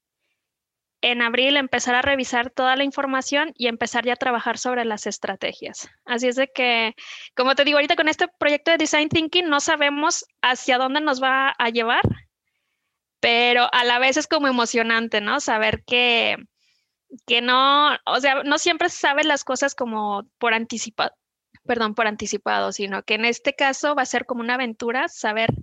en 1.02 1.22
abril 1.22 1.58
empezar 1.58 1.96
a 1.96 2.02
revisar 2.02 2.50
toda 2.50 2.76
la 2.76 2.84
información 2.84 3.54
y 3.56 3.68
empezar 3.68 4.06
ya 4.06 4.14
a 4.14 4.18
trabajar 4.18 4.58
sobre 4.58 4.86
las 4.86 5.06
estrategias. 5.08 5.90
Así 6.06 6.28
es 6.28 6.36
de 6.36 6.48
que, 6.48 6.96
como 7.36 7.56
te 7.56 7.66
digo, 7.66 7.78
ahorita 7.78 7.96
con 7.96 8.08
este 8.08 8.28
proyecto 8.40 8.72
de 8.72 8.78
Design 8.78 9.10
Thinking 9.10 9.48
no 9.48 9.60
sabemos 9.60 10.26
hacia 10.42 10.78
dónde 10.78 11.02
nos 11.02 11.22
va 11.22 11.54
a 11.58 11.70
llevar, 11.70 12.02
pero 13.20 13.68
a 13.72 13.84
la 13.84 14.00
vez 14.00 14.18
es 14.18 14.28
como 14.28 14.48
emocionante, 14.48 15.22
¿no? 15.22 15.40
Saber 15.40 15.84
que, 15.86 16.38
que 17.26 17.42
no, 17.42 17.96
o 18.06 18.20
sea, 18.20 18.44
no 18.44 18.58
siempre 18.58 18.90
se 18.90 18.98
saben 18.98 19.28
las 19.28 19.44
cosas 19.44 19.76
como 19.76 20.24
por 20.40 20.54
anticipado, 20.54 21.12
perdón, 21.66 21.94
por 21.96 22.08
anticipado, 22.08 22.72
sino 22.72 23.04
que 23.04 23.16
en 23.16 23.26
este 23.26 23.54
caso 23.54 23.96
va 23.96 24.02
a 24.04 24.06
ser 24.06 24.26
como 24.26 24.42
una 24.42 24.56
aventura 24.56 25.08
saber 25.10 25.54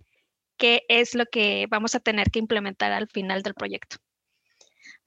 qué 0.56 0.84
es 0.88 1.14
lo 1.14 1.26
que 1.26 1.66
vamos 1.68 1.94
a 1.94 2.00
tener 2.00 2.30
que 2.30 2.38
implementar 2.38 2.92
al 2.92 3.08
final 3.08 3.42
del 3.42 3.54
proyecto. 3.54 3.96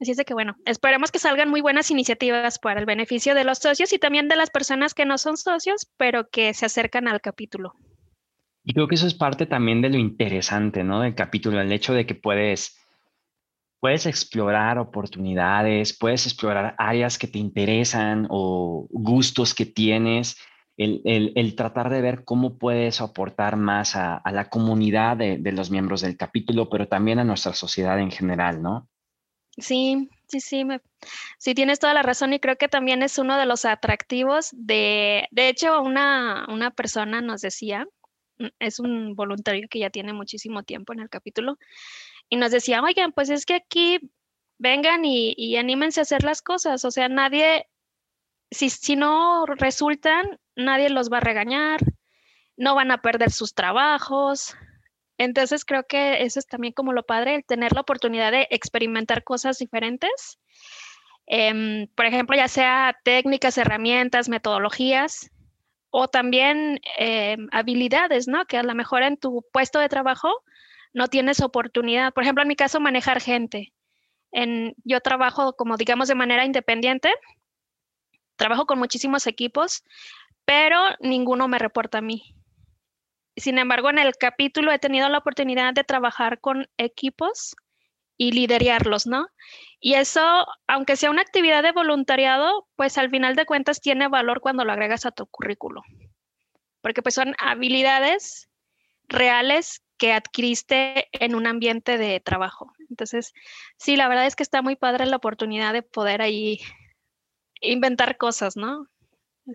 Así 0.00 0.12
es 0.12 0.16
de 0.16 0.24
que, 0.24 0.34
bueno, 0.34 0.56
esperemos 0.64 1.10
que 1.10 1.18
salgan 1.18 1.50
muy 1.50 1.60
buenas 1.60 1.90
iniciativas 1.90 2.58
para 2.60 2.78
el 2.78 2.86
beneficio 2.86 3.34
de 3.34 3.44
los 3.44 3.58
socios 3.58 3.92
y 3.92 3.98
también 3.98 4.28
de 4.28 4.36
las 4.36 4.50
personas 4.50 4.94
que 4.94 5.04
no 5.04 5.18
son 5.18 5.36
socios, 5.36 5.90
pero 5.96 6.28
que 6.30 6.54
se 6.54 6.66
acercan 6.66 7.08
al 7.08 7.20
capítulo. 7.20 7.74
Y 8.62 8.74
creo 8.74 8.86
que 8.86 8.94
eso 8.94 9.06
es 9.06 9.14
parte 9.14 9.46
también 9.46 9.82
de 9.82 9.88
lo 9.88 9.98
interesante, 9.98 10.84
¿no? 10.84 11.00
Del 11.00 11.16
capítulo, 11.16 11.60
el 11.60 11.72
hecho 11.72 11.94
de 11.94 12.06
que 12.06 12.14
puedes, 12.14 12.78
puedes 13.80 14.06
explorar 14.06 14.78
oportunidades, 14.78 15.96
puedes 15.98 16.26
explorar 16.26 16.76
áreas 16.78 17.18
que 17.18 17.26
te 17.26 17.38
interesan 17.38 18.28
o 18.30 18.86
gustos 18.90 19.52
que 19.52 19.66
tienes, 19.66 20.36
el, 20.76 21.32
el, 21.34 21.56
tratar 21.56 21.90
de 21.90 22.00
ver 22.00 22.24
cómo 22.24 22.56
puedes 22.56 23.00
aportar 23.00 23.56
más 23.56 23.96
a, 23.96 24.16
a 24.16 24.30
la 24.30 24.48
comunidad 24.48 25.16
de, 25.16 25.38
de 25.38 25.50
los 25.50 25.72
miembros 25.72 26.02
del 26.02 26.16
capítulo, 26.16 26.68
pero 26.68 26.86
también 26.86 27.18
a 27.18 27.24
nuestra 27.24 27.52
sociedad 27.52 27.98
en 27.98 28.12
general, 28.12 28.62
¿no? 28.62 28.88
Sí, 29.58 30.08
sí, 30.28 30.40
sí, 30.40 30.64
me, 30.64 30.80
sí 31.38 31.54
tienes 31.54 31.80
toda 31.80 31.94
la 31.94 32.02
razón 32.02 32.32
y 32.32 32.40
creo 32.40 32.56
que 32.56 32.68
también 32.68 33.02
es 33.02 33.18
uno 33.18 33.36
de 33.36 33.46
los 33.46 33.64
atractivos 33.64 34.50
de, 34.52 35.26
de 35.32 35.48
hecho, 35.48 35.82
una, 35.82 36.46
una 36.48 36.70
persona 36.70 37.20
nos 37.20 37.40
decía, 37.40 37.86
es 38.60 38.78
un 38.78 39.14
voluntario 39.16 39.66
que 39.68 39.80
ya 39.80 39.90
tiene 39.90 40.12
muchísimo 40.12 40.62
tiempo 40.62 40.92
en 40.92 41.00
el 41.00 41.10
capítulo, 41.10 41.58
y 42.28 42.36
nos 42.36 42.52
decía, 42.52 42.82
oigan, 42.82 43.12
pues 43.12 43.30
es 43.30 43.46
que 43.46 43.54
aquí 43.54 43.98
vengan 44.58 45.04
y, 45.04 45.34
y 45.36 45.56
anímense 45.56 46.00
a 46.00 46.02
hacer 46.02 46.22
las 46.24 46.42
cosas, 46.42 46.84
o 46.84 46.90
sea, 46.90 47.08
nadie, 47.08 47.66
si, 48.50 48.70
si 48.70 48.96
no 48.96 49.44
resultan, 49.46 50.38
nadie 50.56 50.90
los 50.90 51.10
va 51.10 51.18
a 51.18 51.20
regañar, 51.20 51.80
no 52.56 52.74
van 52.74 52.90
a 52.90 53.02
perder 53.02 53.30
sus 53.30 53.54
trabajos, 53.54 54.54
entonces 55.18 55.64
creo 55.64 55.84
que 55.86 56.22
eso 56.22 56.38
es 56.38 56.46
también 56.46 56.72
como 56.72 56.92
lo 56.92 57.02
padre, 57.02 57.34
el 57.34 57.44
tener 57.44 57.72
la 57.72 57.80
oportunidad 57.80 58.30
de 58.30 58.46
experimentar 58.50 59.24
cosas 59.24 59.58
diferentes. 59.58 60.38
Em, 61.26 61.88
por 61.94 62.06
ejemplo, 62.06 62.36
ya 62.36 62.48
sea 62.48 62.96
técnicas, 63.04 63.58
herramientas, 63.58 64.28
metodologías 64.28 65.30
o 65.90 66.08
también 66.08 66.80
em, 66.98 67.48
habilidades, 67.52 68.28
¿no? 68.28 68.46
Que 68.46 68.58
a 68.58 68.62
lo 68.62 68.74
mejor 68.74 69.02
en 69.02 69.16
tu 69.16 69.44
puesto 69.52 69.80
de 69.80 69.88
trabajo 69.88 70.32
no 70.94 71.08
tienes 71.08 71.42
oportunidad. 71.42 72.12
Por 72.14 72.22
ejemplo, 72.22 72.42
en 72.42 72.48
mi 72.48 72.56
caso, 72.56 72.80
manejar 72.80 73.20
gente. 73.20 73.72
En, 74.30 74.74
yo 74.84 75.00
trabajo 75.00 75.54
como 75.54 75.76
digamos 75.76 76.08
de 76.08 76.14
manera 76.14 76.44
independiente, 76.44 77.12
trabajo 78.36 78.66
con 78.66 78.78
muchísimos 78.78 79.26
equipos, 79.26 79.82
pero 80.44 80.78
ninguno 81.00 81.48
me 81.48 81.58
reporta 81.58 81.98
a 81.98 82.02
mí. 82.02 82.37
Sin 83.38 83.58
embargo, 83.58 83.90
en 83.90 83.98
el 83.98 84.16
capítulo 84.16 84.72
he 84.72 84.78
tenido 84.78 85.08
la 85.08 85.18
oportunidad 85.18 85.74
de 85.74 85.84
trabajar 85.84 86.40
con 86.40 86.68
equipos 86.76 87.56
y 88.16 88.32
liderarlos, 88.32 89.06
¿no? 89.06 89.28
Y 89.80 89.94
eso, 89.94 90.46
aunque 90.66 90.96
sea 90.96 91.10
una 91.10 91.22
actividad 91.22 91.62
de 91.62 91.72
voluntariado, 91.72 92.66
pues 92.74 92.98
al 92.98 93.10
final 93.10 93.36
de 93.36 93.46
cuentas 93.46 93.80
tiene 93.80 94.08
valor 94.08 94.40
cuando 94.40 94.64
lo 94.64 94.72
agregas 94.72 95.06
a 95.06 95.12
tu 95.12 95.26
currículo, 95.26 95.82
porque 96.80 97.00
pues 97.00 97.14
son 97.14 97.34
habilidades 97.38 98.48
reales 99.04 99.82
que 99.98 100.12
adquiriste 100.12 101.08
en 101.12 101.34
un 101.34 101.46
ambiente 101.46 101.96
de 101.96 102.20
trabajo. 102.20 102.72
Entonces, 102.90 103.32
sí, 103.76 103.96
la 103.96 104.08
verdad 104.08 104.26
es 104.26 104.36
que 104.36 104.42
está 104.42 104.62
muy 104.62 104.76
padre 104.76 105.06
la 105.06 105.16
oportunidad 105.16 105.72
de 105.72 105.82
poder 105.82 106.22
ahí 106.22 106.60
inventar 107.60 108.16
cosas, 108.16 108.56
¿no? 108.56 108.86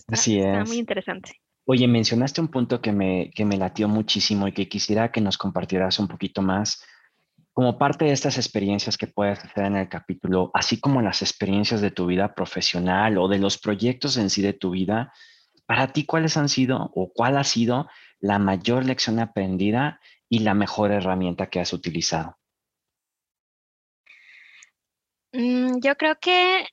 Así 0.08 0.40
es. 0.40 0.46
Está 0.46 0.66
muy 0.66 0.78
interesante. 0.78 1.42
Oye, 1.65 1.88
mencionaste 1.88 2.41
un 2.41 2.50
punto 2.50 2.82
que 2.82 2.91
me, 2.91 3.32
que 3.34 3.46
me 3.46 3.58
latió 3.58 3.88
muchísimo 3.88 4.48
y 4.48 4.51
que 4.53 4.67
quisiera 4.67 5.12
que 5.12 5.22
nos 5.22 5.38
compartieras 5.38 6.00
un 6.00 6.08
poquito 6.08 6.41
más. 6.41 6.84
como 7.53 7.77
parte 7.77 8.05
de 8.05 8.12
estas 8.13 8.38
experiencias 8.38 8.98
que 8.98 9.08
puedes 9.08 9.39
hacer 9.39 9.65
en 9.65 9.77
el 9.77 9.89
capítulo, 9.89 10.50
así 10.53 10.79
como 10.79 11.01
las 11.01 11.22
experiencias 11.22 11.82
de 11.82 11.91
tu 11.91 12.08
vida 12.08 12.34
profesional 12.36 13.17
o 13.17 13.27
de 13.27 13.39
los 13.39 13.58
proyectos 13.60 14.17
en 14.17 14.29
sí 14.29 14.41
de 14.41 14.53
tu 14.53 14.72
vida, 14.72 15.13
para 15.65 15.93
ti, 15.93 16.05
¿cuáles 16.05 16.36
han 16.38 16.50
sido 16.50 16.91
o 16.96 17.12
cuál 17.13 17.38
ha 17.38 17.43
sido 17.43 17.88
la 18.20 18.39
mayor 18.39 18.86
lección 18.86 19.20
aprendida 19.20 20.00
y 20.29 20.39
la 20.39 20.53
mejor 20.55 20.91
herramienta 20.91 21.48
que 21.50 21.60
has 21.60 21.74
utilizado? 21.74 22.38
Mm, 25.34 25.79
yo 25.82 25.96
creo 25.96 26.15
que 26.20 26.65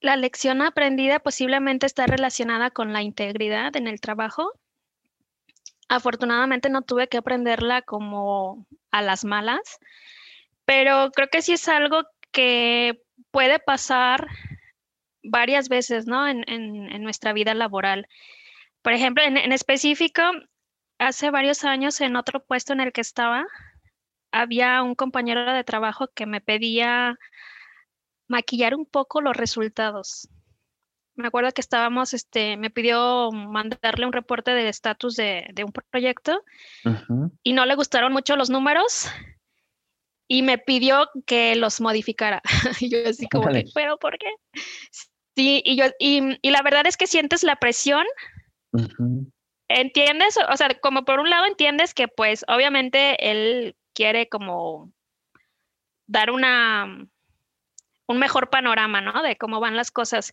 la 0.00 0.16
lección 0.16 0.62
aprendida 0.62 1.20
posiblemente 1.20 1.86
está 1.86 2.06
relacionada 2.06 2.70
con 2.70 2.92
la 2.92 3.02
integridad 3.02 3.76
en 3.76 3.86
el 3.86 4.00
trabajo. 4.00 4.52
Afortunadamente 5.88 6.70
no 6.70 6.82
tuve 6.82 7.08
que 7.08 7.18
aprenderla 7.18 7.82
como 7.82 8.66
a 8.90 9.02
las 9.02 9.24
malas, 9.24 9.78
pero 10.64 11.10
creo 11.12 11.28
que 11.28 11.42
sí 11.42 11.52
es 11.52 11.68
algo 11.68 12.04
que 12.30 13.02
puede 13.30 13.58
pasar 13.58 14.26
varias 15.22 15.68
veces, 15.68 16.06
¿no? 16.06 16.26
En, 16.26 16.44
nuestra 17.02 17.32
vida 17.32 17.54
laboral. 17.54 18.06
Por 18.82 18.92
ejemplo, 18.92 19.22
en, 19.22 19.36
en, 19.36 19.52
específico, 19.52 20.22
hace 20.98 21.30
varios 21.30 21.64
años 21.64 22.00
en 22.00 22.16
otro 22.16 22.44
puesto 22.44 22.72
en 22.72 22.80
el 22.80 22.92
que 22.92 23.00
estaba, 23.00 23.46
había 24.32 24.82
un 24.82 24.94
compañero 24.94 25.52
de 25.52 25.64
trabajo 25.64 26.08
que 26.14 26.26
me 26.26 26.40
pedía 26.40 27.18
maquillar 28.30 28.74
un 28.74 28.86
poco 28.86 29.20
los 29.20 29.36
resultados. 29.36 30.28
Me 31.16 31.26
acuerdo 31.26 31.50
que 31.52 31.60
estábamos, 31.60 32.14
este, 32.14 32.56
me 32.56 32.70
pidió 32.70 33.30
mandarle 33.32 34.06
un 34.06 34.12
reporte 34.12 34.52
de 34.52 34.68
estatus 34.68 35.16
de, 35.16 35.52
un 35.62 35.72
proyecto 35.90 36.42
y 37.42 37.52
no 37.52 37.66
le 37.66 37.74
gustaron 37.74 38.12
mucho 38.12 38.36
los 38.36 38.48
números 38.48 39.08
y 40.28 40.42
me 40.42 40.56
pidió 40.56 41.10
que 41.26 41.56
los 41.56 41.80
modificara. 41.80 42.40
y 42.80 42.88
yo 42.88 42.98
así 43.06 43.28
como 43.28 43.48
que, 43.48 43.64
pero 43.74 43.98
¿por 43.98 44.16
qué? 44.16 44.28
Sí, 45.36 45.60
y 45.64 45.76
yo, 45.76 45.86
y, 45.98 46.38
la 46.48 46.62
verdad 46.62 46.86
es 46.86 46.96
que 46.96 47.08
sientes 47.08 47.42
la 47.42 47.56
presión. 47.56 48.06
¿Entiendes? 49.68 50.38
O 50.50 50.56
sea, 50.56 50.68
como 50.80 51.04
por 51.04 51.18
un 51.18 51.28
lado 51.28 51.46
entiendes 51.46 51.92
que 51.92 52.08
pues 52.08 52.44
obviamente 52.48 53.30
él 53.30 53.76
quiere 53.94 54.28
como 54.28 54.92
dar 56.06 56.30
una 56.30 57.06
un 58.10 58.18
mejor 58.18 58.50
panorama, 58.50 59.00
¿no? 59.00 59.22
De 59.22 59.36
cómo 59.36 59.60
van 59.60 59.76
las 59.76 59.90
cosas. 59.90 60.32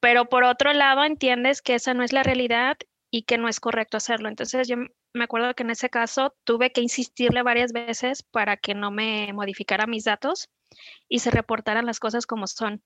Pero 0.00 0.28
por 0.28 0.44
otro 0.44 0.72
lado, 0.72 1.04
entiendes 1.04 1.62
que 1.62 1.74
esa 1.74 1.94
no 1.94 2.02
es 2.02 2.12
la 2.12 2.22
realidad 2.22 2.78
y 3.10 3.22
que 3.22 3.38
no 3.38 3.48
es 3.48 3.60
correcto 3.60 3.96
hacerlo. 3.96 4.28
Entonces, 4.28 4.68
yo 4.68 4.76
me 5.12 5.24
acuerdo 5.24 5.54
que 5.54 5.62
en 5.62 5.70
ese 5.70 5.90
caso 5.90 6.34
tuve 6.44 6.72
que 6.72 6.80
insistirle 6.80 7.42
varias 7.42 7.72
veces 7.72 8.22
para 8.22 8.56
que 8.56 8.74
no 8.74 8.90
me 8.90 9.32
modificara 9.32 9.86
mis 9.86 10.04
datos 10.04 10.48
y 11.08 11.18
se 11.18 11.30
reportaran 11.30 11.86
las 11.86 12.00
cosas 12.00 12.26
como 12.26 12.46
son. 12.46 12.82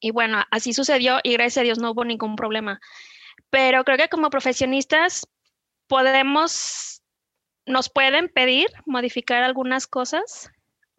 Y 0.00 0.12
bueno, 0.12 0.42
así 0.50 0.72
sucedió 0.72 1.18
y 1.22 1.34
gracias 1.34 1.58
a 1.58 1.64
Dios 1.64 1.78
no 1.78 1.90
hubo 1.90 2.04
ningún 2.04 2.36
problema. 2.36 2.80
Pero 3.50 3.84
creo 3.84 3.98
que 3.98 4.08
como 4.08 4.30
profesionistas 4.30 5.26
podemos, 5.88 7.02
nos 7.66 7.90
pueden 7.90 8.28
pedir 8.28 8.68
modificar 8.86 9.42
algunas 9.42 9.86
cosas 9.86 10.50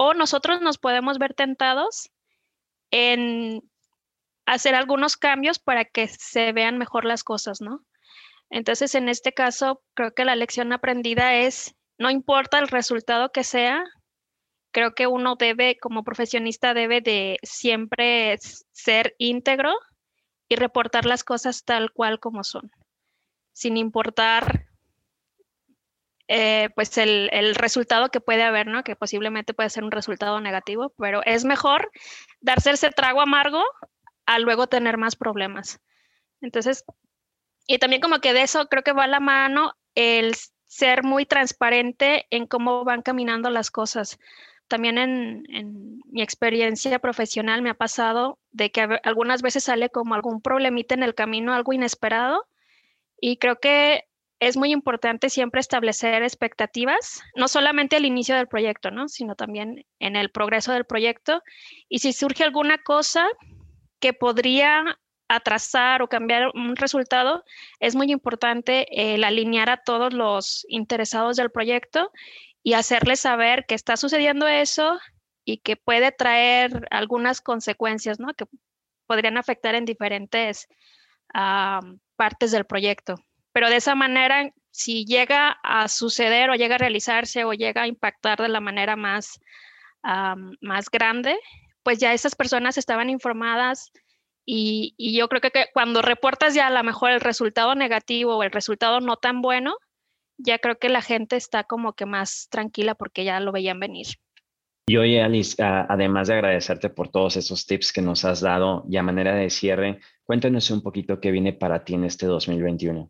o 0.04 0.16
nosotros 0.16 0.62
nos 0.62 0.80
podemos 0.80 1.20
ver 1.20 1.36
tentados 1.36 2.10
en 2.90 3.62
hacer 4.48 4.74
algunos 4.74 5.16
cambios 5.16 5.60
para 5.60 5.86
que 5.86 6.08
se 6.08 6.54
vean 6.54 6.80
mejor 6.80 7.06
las 7.06 7.24
cosas, 7.24 7.62
¿no? 7.62 7.86
Entonces, 8.50 8.96
en 8.96 9.10
este 9.10 9.32
caso, 9.32 9.84
creo 9.94 10.12
que 10.16 10.26
la 10.26 10.36
lección 10.36 10.74
aprendida 10.74 11.36
es, 11.36 11.76
no 12.00 12.10
importa 12.10 12.58
el 12.58 12.68
resultado 12.68 13.32
que 13.32 13.44
sea, 13.44 13.84
creo 14.72 14.96
que 14.96 15.06
uno 15.06 15.36
debe, 15.36 15.78
como 15.78 16.04
profesionista, 16.04 16.74
debe 16.74 17.02
de 17.02 17.38
siempre 17.44 18.40
ser 18.72 19.14
íntegro 19.20 19.72
y 20.50 20.56
reportar 20.56 21.06
las 21.06 21.24
cosas 21.24 21.64
tal 21.64 21.92
cual 21.92 22.20
como 22.20 22.44
son, 22.44 22.72
sin 23.54 23.78
importar 23.78 24.66
eh, 26.34 26.70
pues 26.76 26.98
el, 26.98 27.56
resultado 27.56 28.08
que 28.08 28.22
puede 28.22 28.44
haber, 28.44 28.66
¿no? 28.66 28.86
Que 28.86 28.96
posiblemente 28.96 29.54
puede 29.54 29.70
ser 29.70 29.84
un 29.84 29.92
resultado 29.92 30.40
negativo, 30.40 30.94
pero 30.98 31.22
es 31.26 31.44
mejor 31.44 31.92
darse 32.40 32.72
ese 32.72 32.90
trago 32.90 33.20
amargo 33.20 33.62
a 34.26 34.40
luego 34.40 34.68
tener 34.68 34.98
más 34.98 35.18
problemas. 35.18 35.82
Entonces, 36.40 36.86
y 37.68 37.80
también 37.80 38.02
como 38.02 38.20
que 38.22 38.32
de 38.32 38.44
eso 38.44 38.68
creo 38.68 38.82
que 38.82 38.94
va 38.94 39.04
a 39.04 39.08
la 39.08 39.20
mano 39.20 39.74
el 39.94 40.34
ser 40.64 41.04
muy 41.04 41.26
transparente 41.26 42.28
en 42.30 42.48
cómo 42.48 42.86
van 42.86 43.02
caminando 43.02 43.50
las 43.50 43.70
cosas. 43.70 44.18
También 44.70 44.98
en 44.98 46.00
mi 46.06 46.22
experiencia 46.22 47.00
profesional 47.00 47.62
me 47.62 47.72
ha 47.72 47.74
pasado 47.74 48.40
de 48.52 48.72
que 48.72 49.02
algunas 49.04 49.42
veces 49.42 49.66
sale 49.66 49.90
como 49.90 50.16
algún 50.16 50.42
problemita 50.42 50.96
en 50.96 51.04
el 51.04 51.14
camino, 51.14 51.54
algo 51.54 51.74
inesperado, 51.74 52.48
y 53.20 53.36
creo 53.36 53.60
que 53.60 54.06
es 54.42 54.58
muy 54.58 54.72
importante 54.72 55.30
siempre 55.30 55.62
establecer 55.62 56.24
expectativas, 56.24 57.22
no 57.36 57.48
solamente 57.48 57.96
al 57.96 58.06
inicio 58.06 58.36
del 58.36 58.48
proyecto, 58.48 58.90
¿no? 58.90 59.08
sino 59.08 59.36
también 59.36 59.86
en 60.00 60.16
el 60.16 60.32
progreso 60.32 60.74
del 60.74 60.86
proyecto. 60.86 61.44
Y 61.88 62.00
si 62.00 62.12
surge 62.12 62.44
alguna 62.44 62.80
cosa 62.80 63.28
que 64.00 64.14
podría 64.14 64.98
atrasar 65.28 66.02
o 66.02 66.10
cambiar 66.10 66.50
un 66.56 66.76
resultado, 66.76 67.46
es 67.80 67.94
muy 67.94 68.12
importante 68.12 69.14
el 69.14 69.24
alinear 69.24 69.70
a 69.70 69.84
todos 69.84 70.12
los 70.12 70.66
interesados 70.70 71.38
del 71.38 71.52
proyecto 71.52 72.12
y 72.64 72.74
hacerles 72.74 73.20
saber 73.20 73.68
que 73.68 73.76
está 73.76 73.96
sucediendo 73.96 74.48
eso 74.48 75.00
y 75.46 75.58
que 75.58 75.76
puede 75.78 76.12
traer 76.12 76.88
algunas 76.90 77.42
consecuencias, 77.42 78.20
¿no? 78.20 78.34
Que 78.34 78.46
podrían 79.06 79.38
afectar 79.38 79.76
en 79.76 79.86
diferentes 79.86 80.68
ah, 81.32 81.80
partes 82.16 82.50
del 82.50 82.66
proyecto 82.66 83.24
pero 83.52 83.70
de 83.70 83.78
esa 83.78 83.96
manera, 83.96 84.52
si 84.70 85.06
llega 85.06 85.58
a 85.64 85.88
suceder 85.88 86.50
o 86.50 86.56
llega 86.56 86.76
a 86.76 86.80
realizarse 86.80 87.44
o 87.44 87.54
llega 87.54 87.84
a 87.84 87.88
impactar 87.88 88.42
de 88.42 88.50
la 88.50 88.60
manera 88.60 88.96
más, 88.96 89.40
más 90.62 90.90
grande, 90.90 91.38
pues 91.84 92.00
ya 92.00 92.14
esas 92.14 92.36
personas 92.36 92.78
estaban 92.78 93.10
informadas 93.10 93.92
y, 94.46 94.96
yo 95.16 95.28
creo 95.28 95.42
que, 95.42 95.52
cuando 95.74 96.02
reportas 96.02 96.54
ya 96.54 96.68
a 96.68 96.72
lo 96.72 96.84
mejor 96.84 97.12
el 97.12 97.22
resultado 97.22 97.76
negativo 97.76 98.36
o 98.36 98.44
el 98.44 98.52
resultado 98.52 99.00
no 99.00 99.18
tan 99.18 99.42
bueno, 99.42 99.76
ya 100.38 100.58
creo 100.60 100.78
que 100.80 100.90
la 100.90 101.02
gente 101.02 101.36
está 101.36 101.64
como 101.64 101.94
que 101.94 102.06
más 102.06 102.48
tranquila 102.50 102.96
porque 102.96 103.24
ya 103.24 103.40
lo 103.40 103.52
veían 103.52 103.80
venir. 103.80 104.08
Y 104.88 104.98
oye, 104.98 105.22
Alice, 105.22 105.56
además 105.64 106.28
de 106.28 106.34
agradecerte 106.34 106.90
por 106.90 107.10
todos 107.10 107.38
esos 107.38 107.66
tips 107.66 107.94
que 107.94 108.02
nos 108.02 108.26
has 108.26 108.42
dado 108.42 108.84
y 108.90 108.98
a 108.98 109.04
manera 109.04 109.36
de 109.36 109.50
cierre, 109.50 110.00
cuéntanos 110.26 110.70
un 110.72 110.82
poquito 110.82 111.20
qué 111.20 111.32
viene 111.32 111.54
para 111.54 111.86
ti 111.86 111.94
en 111.94 112.04
este 112.04 112.26
2021. 112.26 113.10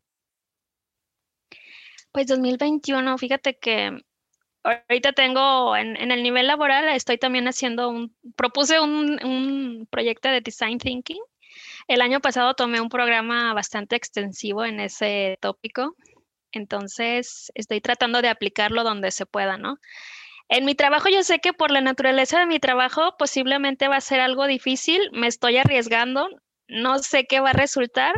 Pues 2.12 2.28
2021, 2.28 3.18
fíjate 3.18 3.58
que 3.58 4.04
ahorita 4.64 5.14
tengo 5.14 5.76
en, 5.76 5.96
el 6.12 6.24
nivel 6.24 6.48
laboral, 6.48 6.90
estoy 6.90 7.18
también 7.18 7.48
haciendo 7.48 7.90
un, 7.90 8.16
propuse 8.36 8.80
un, 8.80 9.88
proyecto 9.90 10.30
de 10.30 10.42
design 10.42 10.78
thinking. 10.78 11.22
El 11.88 12.02
año 12.02 12.20
pasado 12.20 12.54
tomé 12.54 12.82
un 12.82 12.90
programa 12.90 13.54
bastante 13.54 13.96
extensivo 13.96 14.66
en 14.66 14.80
ese 14.80 15.38
tópico, 15.42 15.96
entonces 16.52 17.52
estoy 17.56 17.82
tratando 17.82 18.22
de 18.22 18.30
aplicarlo 18.30 18.84
donde 18.84 19.12
se 19.12 19.26
pueda, 19.26 19.58
¿no? 19.58 19.78
En 20.50 20.66
mi 20.66 20.76
trabajo 20.76 21.08
yo 21.10 21.24
sé 21.24 21.40
que 21.40 21.54
por 21.54 21.72
la 21.72 21.80
naturaleza 21.80 22.40
de 22.40 22.46
mi 22.46 22.60
trabajo 22.60 23.16
posiblemente 23.18 23.88
va 23.88 23.96
a 23.96 24.02
ser 24.02 24.20
algo 24.20 24.48
difícil, 24.48 25.10
me 25.14 25.28
estoy 25.28 25.58
arriesgando, 25.58 26.28
no 26.68 27.00
sé 27.00 27.26
qué 27.26 27.40
va 27.40 27.52
a 27.52 27.54
resultar, 27.54 28.14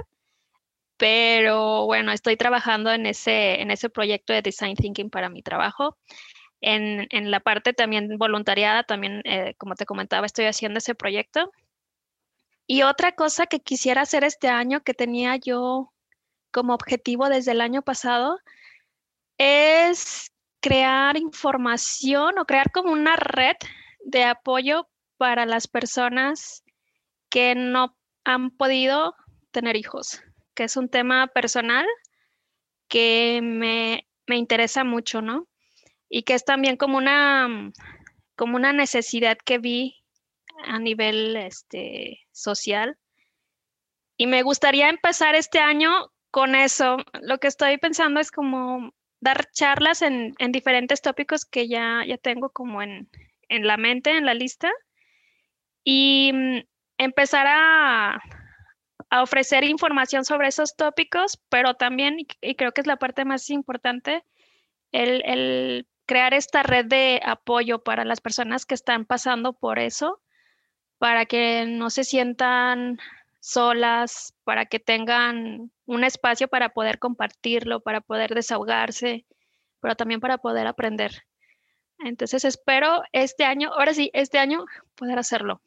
pero 0.98 1.86
bueno, 1.86 2.12
estoy 2.12 2.38
trabajando 2.38 2.92
en 2.92 3.06
ese, 3.06 3.62
en 3.62 3.72
ese 3.72 3.90
proyecto 3.90 4.34
de 4.34 4.42
Design 4.42 4.76
Thinking 4.76 5.10
para 5.10 5.30
mi 5.30 5.42
trabajo. 5.42 5.98
En, 6.62 7.08
en 7.12 7.32
la 7.32 7.40
parte 7.42 7.74
también 7.74 8.18
voluntariada, 8.18 8.84
también, 8.84 9.22
eh, 9.26 9.56
como 9.58 9.76
te 9.76 9.86
comentaba, 9.86 10.26
estoy 10.26 10.46
haciendo 10.46 10.78
ese 10.78 10.96
proyecto. 10.96 11.52
Y 12.68 12.84
otra 12.84 13.14
cosa 13.14 13.48
que 13.48 13.60
quisiera 13.60 14.02
hacer 14.02 14.24
este 14.24 14.48
año, 14.48 14.82
que 14.82 14.94
tenía 14.94 15.36
yo 15.36 15.92
como 16.52 16.74
objetivo 16.74 17.28
desde 17.28 17.52
el 17.52 17.62
año 17.62 17.82
pasado, 17.82 18.38
es 19.38 20.32
crear 20.62 21.18
información 21.18 22.38
o 22.40 22.46
crear 22.46 22.72
como 22.72 22.92
una 22.94 23.16
red 23.18 23.58
de 24.06 24.24
apoyo 24.24 24.88
para 25.18 25.46
las 25.46 25.68
personas 25.68 26.64
que 27.30 27.56
no 27.56 27.98
han 28.24 28.52
podido 28.52 29.16
tener 29.52 29.76
hijos 29.76 30.22
que 30.54 30.66
es 30.66 30.78
un 30.78 30.90
tema 30.90 31.28
personal 31.28 31.86
que 32.88 33.40
me, 33.42 34.06
interesa 34.28 34.84
mucho, 34.84 35.22
¿no? 35.22 35.48
Y 36.10 36.24
que 36.24 36.34
es 36.34 36.46
también 36.46 36.78
como 36.78 36.98
una, 36.98 37.72
como 38.36 38.56
una 38.56 38.74
necesidad 38.74 39.38
que 39.44 39.58
vi 39.58 40.04
a 40.66 40.80
nivel 40.80 41.36
este, 41.36 42.22
social. 42.32 42.98
Y 44.18 44.28
me 44.28 44.44
gustaría 44.44 44.90
empezar 44.90 45.36
este 45.36 45.60
año 45.60 46.12
con 46.30 46.56
eso. 46.56 46.98
Lo 47.22 47.40
que 47.40 47.48
estoy 47.48 47.78
pensando 47.78 48.20
es 48.20 48.32
como 48.32 48.94
dar 49.20 49.50
charlas 49.52 50.02
en, 50.02 50.36
diferentes 50.52 51.02
tópicos 51.02 51.46
que 51.46 51.68
ya, 51.68 52.04
ya 52.06 52.18
tengo 52.18 52.50
como 52.50 52.82
en, 52.82 53.10
la 53.50 53.78
mente, 53.78 54.12
en 54.12 54.26
la 54.26 54.34
lista, 54.34 54.72
y 55.84 56.32
mm, 56.34 56.60
empezar 56.98 57.48
a, 57.48 58.22
ofrecer 59.22 59.64
información 59.64 60.26
sobre 60.26 60.48
esos 60.48 60.76
tópicos, 60.76 61.40
pero 61.50 61.76
también, 61.76 62.18
y 62.42 62.56
creo 62.56 62.72
que 62.72 62.82
es 62.82 62.88
la 62.88 62.98
parte 62.98 63.26
más 63.26 63.50
importante, 63.52 64.24
el, 64.92 65.88
crear 66.06 66.34
esta 66.34 66.64
red 66.64 66.86
de 66.86 67.22
apoyo 67.24 67.84
para 67.84 68.06
las 68.06 68.22
personas 68.22 68.66
que 68.66 68.76
están 68.76 69.06
pasando 69.06 69.54
por 69.54 69.80
eso, 69.80 70.20
para 70.98 71.26
que 71.26 71.66
no 71.68 71.90
se 71.90 72.04
sientan 72.04 73.00
solas, 73.40 74.34
para 74.44 74.66
que 74.66 74.80
tengan 74.80 75.72
un 75.86 76.04
espacio 76.04 76.48
para 76.48 76.70
poder 76.70 76.98
compartirlo, 76.98 77.82
para 77.82 78.02
poder 78.02 78.34
desahogarse, 78.34 79.26
pero 79.80 79.96
también 79.96 80.22
para 80.22 80.38
poder 80.38 80.66
aprender. 80.66 81.24
Entonces 82.00 82.46
espero 82.46 83.04
este 83.12 83.46
año, 83.46 83.72
ahora 83.74 83.94
sí, 83.94 84.10
este 84.14 84.40
año 84.40 84.66
poder 84.96 85.20
hacerlo. 85.20 85.62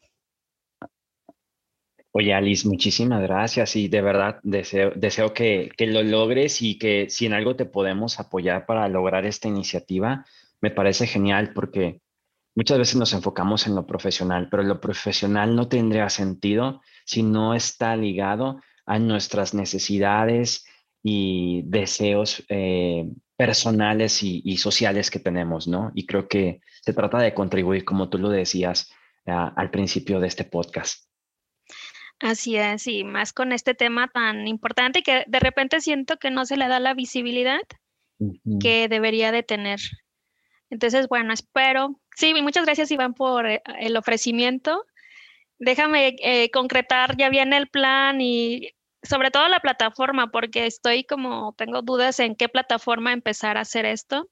Oye, 2.19 2.33
Alice, 2.33 2.67
muchísimas 2.67 3.21
gracias 3.21 3.77
y 3.77 3.89
de 3.89 4.01
verdad 4.01 4.41
deseo, 4.43 4.91
deseo 4.97 5.35
que, 5.35 5.71
que, 5.77 5.87
lo 5.87 6.03
logres 6.03 6.63
y 6.63 6.79
que 6.79 7.11
si 7.11 7.27
en 7.27 7.35
algo 7.35 7.57
te 7.57 7.67
podemos 7.67 8.19
apoyar 8.19 8.65
para 8.65 8.89
lograr 8.89 9.27
esta 9.27 9.49
iniciativa, 9.49 10.25
me 10.63 10.71
parece 10.71 11.07
genial 11.07 11.53
porque 11.53 12.01
muchas 12.55 12.79
veces 12.79 12.97
nos 12.97 13.13
enfocamos 13.13 13.67
en 13.67 13.75
lo 13.75 13.87
profesional, 13.87 14.49
pero 14.51 14.63
lo 14.63 14.81
profesional 14.81 15.55
no 15.55 15.69
tendría 15.69 16.09
sentido 16.09 16.81
si 17.05 17.23
no 17.23 17.55
está 17.55 17.95
ligado 17.97 18.63
a 18.87 18.99
nuestras 18.99 19.53
necesidades 19.53 20.65
y 21.03 21.65
deseos 21.67 22.45
eh, 22.49 23.11
personales 23.37 24.23
y, 24.23 24.57
sociales 24.57 25.11
que 25.11 25.19
tenemos, 25.19 25.69
¿no? 25.69 25.93
Y 25.95 26.07
creo 26.07 26.29
que 26.29 26.63
se 26.81 26.95
trata 26.95 27.19
de 27.19 27.35
contribuir, 27.35 27.85
como 27.85 28.09
tú 28.09 28.17
lo 28.17 28.31
decías 28.31 28.91
al 29.27 29.71
principio 29.71 30.19
de 30.19 30.29
este 30.29 30.45
podcast. 30.45 31.06
Así 32.21 32.57
es, 32.57 32.87
y 32.87 33.05
más 33.05 33.33
con 33.33 33.53
este 33.53 33.75
tema 33.75 34.09
tan 34.09 34.49
importante 34.49 35.03
que 35.03 35.25
de 35.27 35.41
repente 35.41 35.81
siento 35.81 36.17
que 36.17 36.31
no 36.31 36.47
se 36.47 36.57
le 36.57 36.67
da 36.67 36.81
la 36.81 36.95
visibilidad 36.95 37.61
que 38.61 38.89
debería 38.89 39.33
de 39.33 39.43
tener. 39.43 39.79
Entonces, 40.71 41.09
bueno, 41.09 41.35
espero. 41.35 42.01
Sí, 42.17 42.33
muchas 42.41 42.65
gracias 42.65 42.91
Iván 42.91 43.13
por 43.13 43.47
eh, 43.47 43.63
el 43.79 43.97
ofrecimiento. 43.99 44.87
Déjame 45.59 46.17
eh, 46.23 46.51
concretar 46.51 47.17
ya 47.19 47.29
bien 47.29 47.53
el 47.53 47.69
plan 47.69 48.21
y 48.23 48.71
sobre 49.03 49.31
todo 49.31 49.49
la 49.49 49.61
plataforma, 49.61 50.31
porque 50.31 50.67
estoy 50.67 51.05
como, 51.05 51.55
tengo 51.59 51.83
dudas 51.83 52.19
en 52.21 52.35
qué 52.35 52.49
plataforma 52.49 53.13
empezar 53.13 53.59
a 53.59 53.63
hacer 53.63 53.85
esto. 53.85 54.29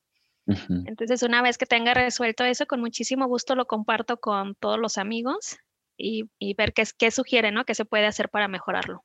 Entonces, 0.47 1.23
una 1.23 1.41
vez 1.41 1.57
que 1.57 1.65
tenga 1.65 1.95
resuelto 1.95 2.45
eso, 2.45 2.67
con 2.67 2.81
muchísimo 2.81 3.27
gusto 3.27 3.55
lo 3.55 3.67
comparto 3.67 4.19
con 4.19 4.55
todos 4.55 4.79
los 4.79 4.99
amigos 4.99 5.59
y, 5.97 6.55
ver 6.55 6.73
qué, 6.73 6.85
qué 6.99 7.11
sugiere, 7.11 7.53
¿no? 7.53 7.65
¿Qué 7.65 7.75
se 7.75 7.85
puede 7.85 8.07
hacer 8.07 8.29
para 8.29 8.49
mejorarlo? 8.49 9.05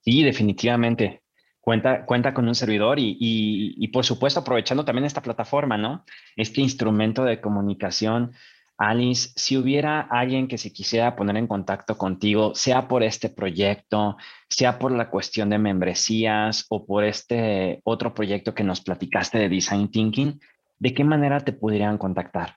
Sí, 0.00 0.22
definitivamente. 0.22 1.22
Cuenta, 1.60 2.06
cuenta 2.06 2.32
con 2.32 2.48
un 2.48 2.54
servidor 2.54 2.98
y, 2.98 3.16
y, 3.18 3.88
por 3.88 4.04
supuesto 4.04 4.40
aprovechando 4.40 4.84
también 4.84 5.04
esta 5.04 5.22
plataforma, 5.22 5.76
¿no? 5.76 6.04
Este 6.36 6.62
instrumento 6.62 7.24
de 7.24 7.40
comunicación. 7.40 8.32
Alice, 8.78 9.30
si 9.34 9.56
hubiera 9.56 10.00
alguien 10.00 10.46
que 10.46 10.56
se 10.56 10.72
quisiera 10.72 11.16
poner 11.16 11.36
en 11.36 11.48
contacto 11.48 11.98
contigo, 11.98 12.54
sea 12.54 12.88
por 12.88 13.02
este 13.02 13.28
proyecto, 13.28 14.16
sea 14.48 14.78
por 14.78 14.92
la 14.92 15.10
cuestión 15.10 15.50
de 15.50 15.58
membresías 15.58 16.64
o 16.70 16.86
por 16.86 17.04
este 17.04 17.80
otro 17.84 18.14
proyecto 18.14 18.54
que 18.54 18.64
nos 18.64 18.80
platicaste 18.80 19.36
de 19.36 19.48
Design 19.48 19.90
Thinking, 19.90 20.40
¿de 20.78 20.94
qué 20.94 21.04
manera 21.04 21.40
te 21.40 21.52
pudieran 21.52 21.98
contactar? 21.98 22.56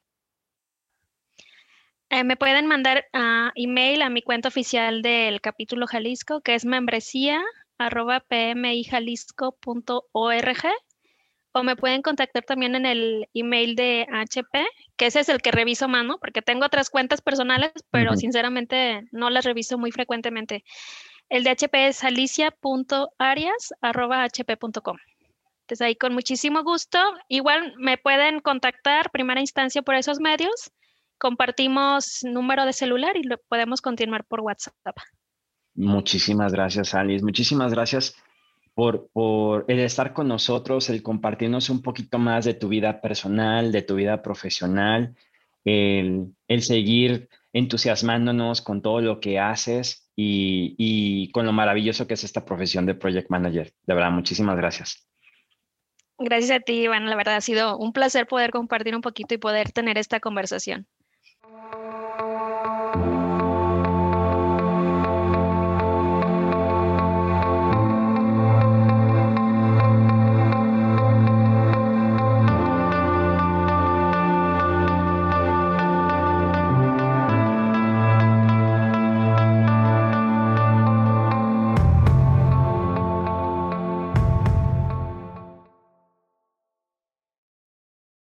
Eh, 2.12 2.24
me 2.26 2.36
pueden 2.36 2.68
mandar 2.68 3.06
uh, 3.14 3.52
email 3.56 4.02
a 4.02 4.10
mi 4.10 4.22
cuenta 4.22 4.50
oficial 4.50 5.02
del 5.02 5.40
capítulo 5.40 5.88
Jalisco, 5.88 6.42
que 6.42 6.56
es 6.56 6.66
membresía 6.66 7.42
pmijalisco.org 7.78 10.66
o 11.54 11.64
me 11.64 11.76
pueden 11.78 12.02
contactar 12.02 12.44
también 12.44 12.76
en 12.76 12.86
el 12.86 13.30
email 13.34 13.78
de 13.78 14.06
HP, 14.12 14.66
que 14.98 15.06
ese 15.06 15.22
es 15.22 15.30
el 15.30 15.42
que 15.42 15.52
reviso 15.52 15.88
más, 15.88 16.04
¿no? 16.04 16.18
Porque 16.18 16.42
tengo 16.42 16.66
otras 16.66 16.90
cuentas 16.90 17.22
personales, 17.22 17.72
pero 17.92 18.18
sinceramente 18.18 19.08
no 19.14 19.30
las 19.30 19.46
reviso 19.46 19.78
muy 19.78 19.94
frecuentemente. 19.94 20.66
El 21.30 21.46
de 21.46 21.52
HP 21.52 21.88
es 21.88 22.04
alicia.arias.hp.com. 22.04 24.98
Entonces 25.62 25.82
ahí 25.82 25.96
con 25.96 26.14
muchísimo 26.14 26.62
gusto. 26.64 27.00
Igual 27.30 27.74
me 27.78 27.98
pueden 27.98 28.42
contactar 28.42 29.12
primera 29.12 29.40
instancia 29.40 29.82
por 29.82 29.96
esos 29.96 30.20
medios 30.20 30.74
compartimos 31.22 32.24
número 32.24 32.66
de 32.66 32.74
celular 32.74 33.16
y 33.16 33.22
lo 33.22 33.38
podemos 33.48 33.80
continuar 33.80 34.26
por 34.26 34.42
WhatsApp. 34.42 34.76
Muchísimas 35.76 36.52
gracias, 36.52 36.96
Alice. 36.96 37.24
Muchísimas 37.24 37.72
gracias 37.72 38.16
por, 38.74 39.08
por 39.14 39.66
el 39.68 39.80
estar 39.80 40.14
con 40.14 40.28
nosotros, 40.28 40.90
el 40.90 41.04
compartirnos 41.04 41.70
un 41.70 41.84
poquito 41.84 42.18
más 42.18 42.46
de 42.46 42.56
tu 42.56 42.70
vida 42.70 43.02
personal, 43.02 43.72
de 43.72 43.84
tu 43.84 43.96
vida 43.96 44.24
profesional, 44.24 45.16
el, 45.64 46.34
el 46.48 46.64
seguir 46.64 47.30
entusiasmándonos 47.54 48.64
con 48.64 48.82
todo 48.82 49.00
lo 49.02 49.20
que 49.20 49.38
haces 49.38 50.10
y, 50.16 50.74
y, 50.80 51.32
con 51.32 51.46
lo 51.46 51.54
maravilloso 51.54 52.08
que 52.08 52.16
es 52.16 52.24
esta 52.24 52.46
profesión 52.46 52.88
de 52.88 52.96
Project 52.96 53.30
Manager. 53.30 53.72
De 53.86 53.94
verdad, 53.94 54.10
muchísimas 54.10 54.58
gracias. 54.58 55.08
Gracias 56.18 56.52
a 56.52 56.60
ti, 56.60 56.84
Iván. 56.84 57.08
La 57.08 57.16
verdad 57.16 57.36
ha 57.36 57.42
sido 57.42 57.78
un 57.78 57.94
placer 57.94 58.26
poder 58.26 58.50
compartir 58.50 58.96
un 58.96 59.02
poquito 59.02 59.36
y 59.36 59.38
poder 59.38 59.72
tener 59.72 60.00
esta 60.00 60.20
conversación. 60.20 60.88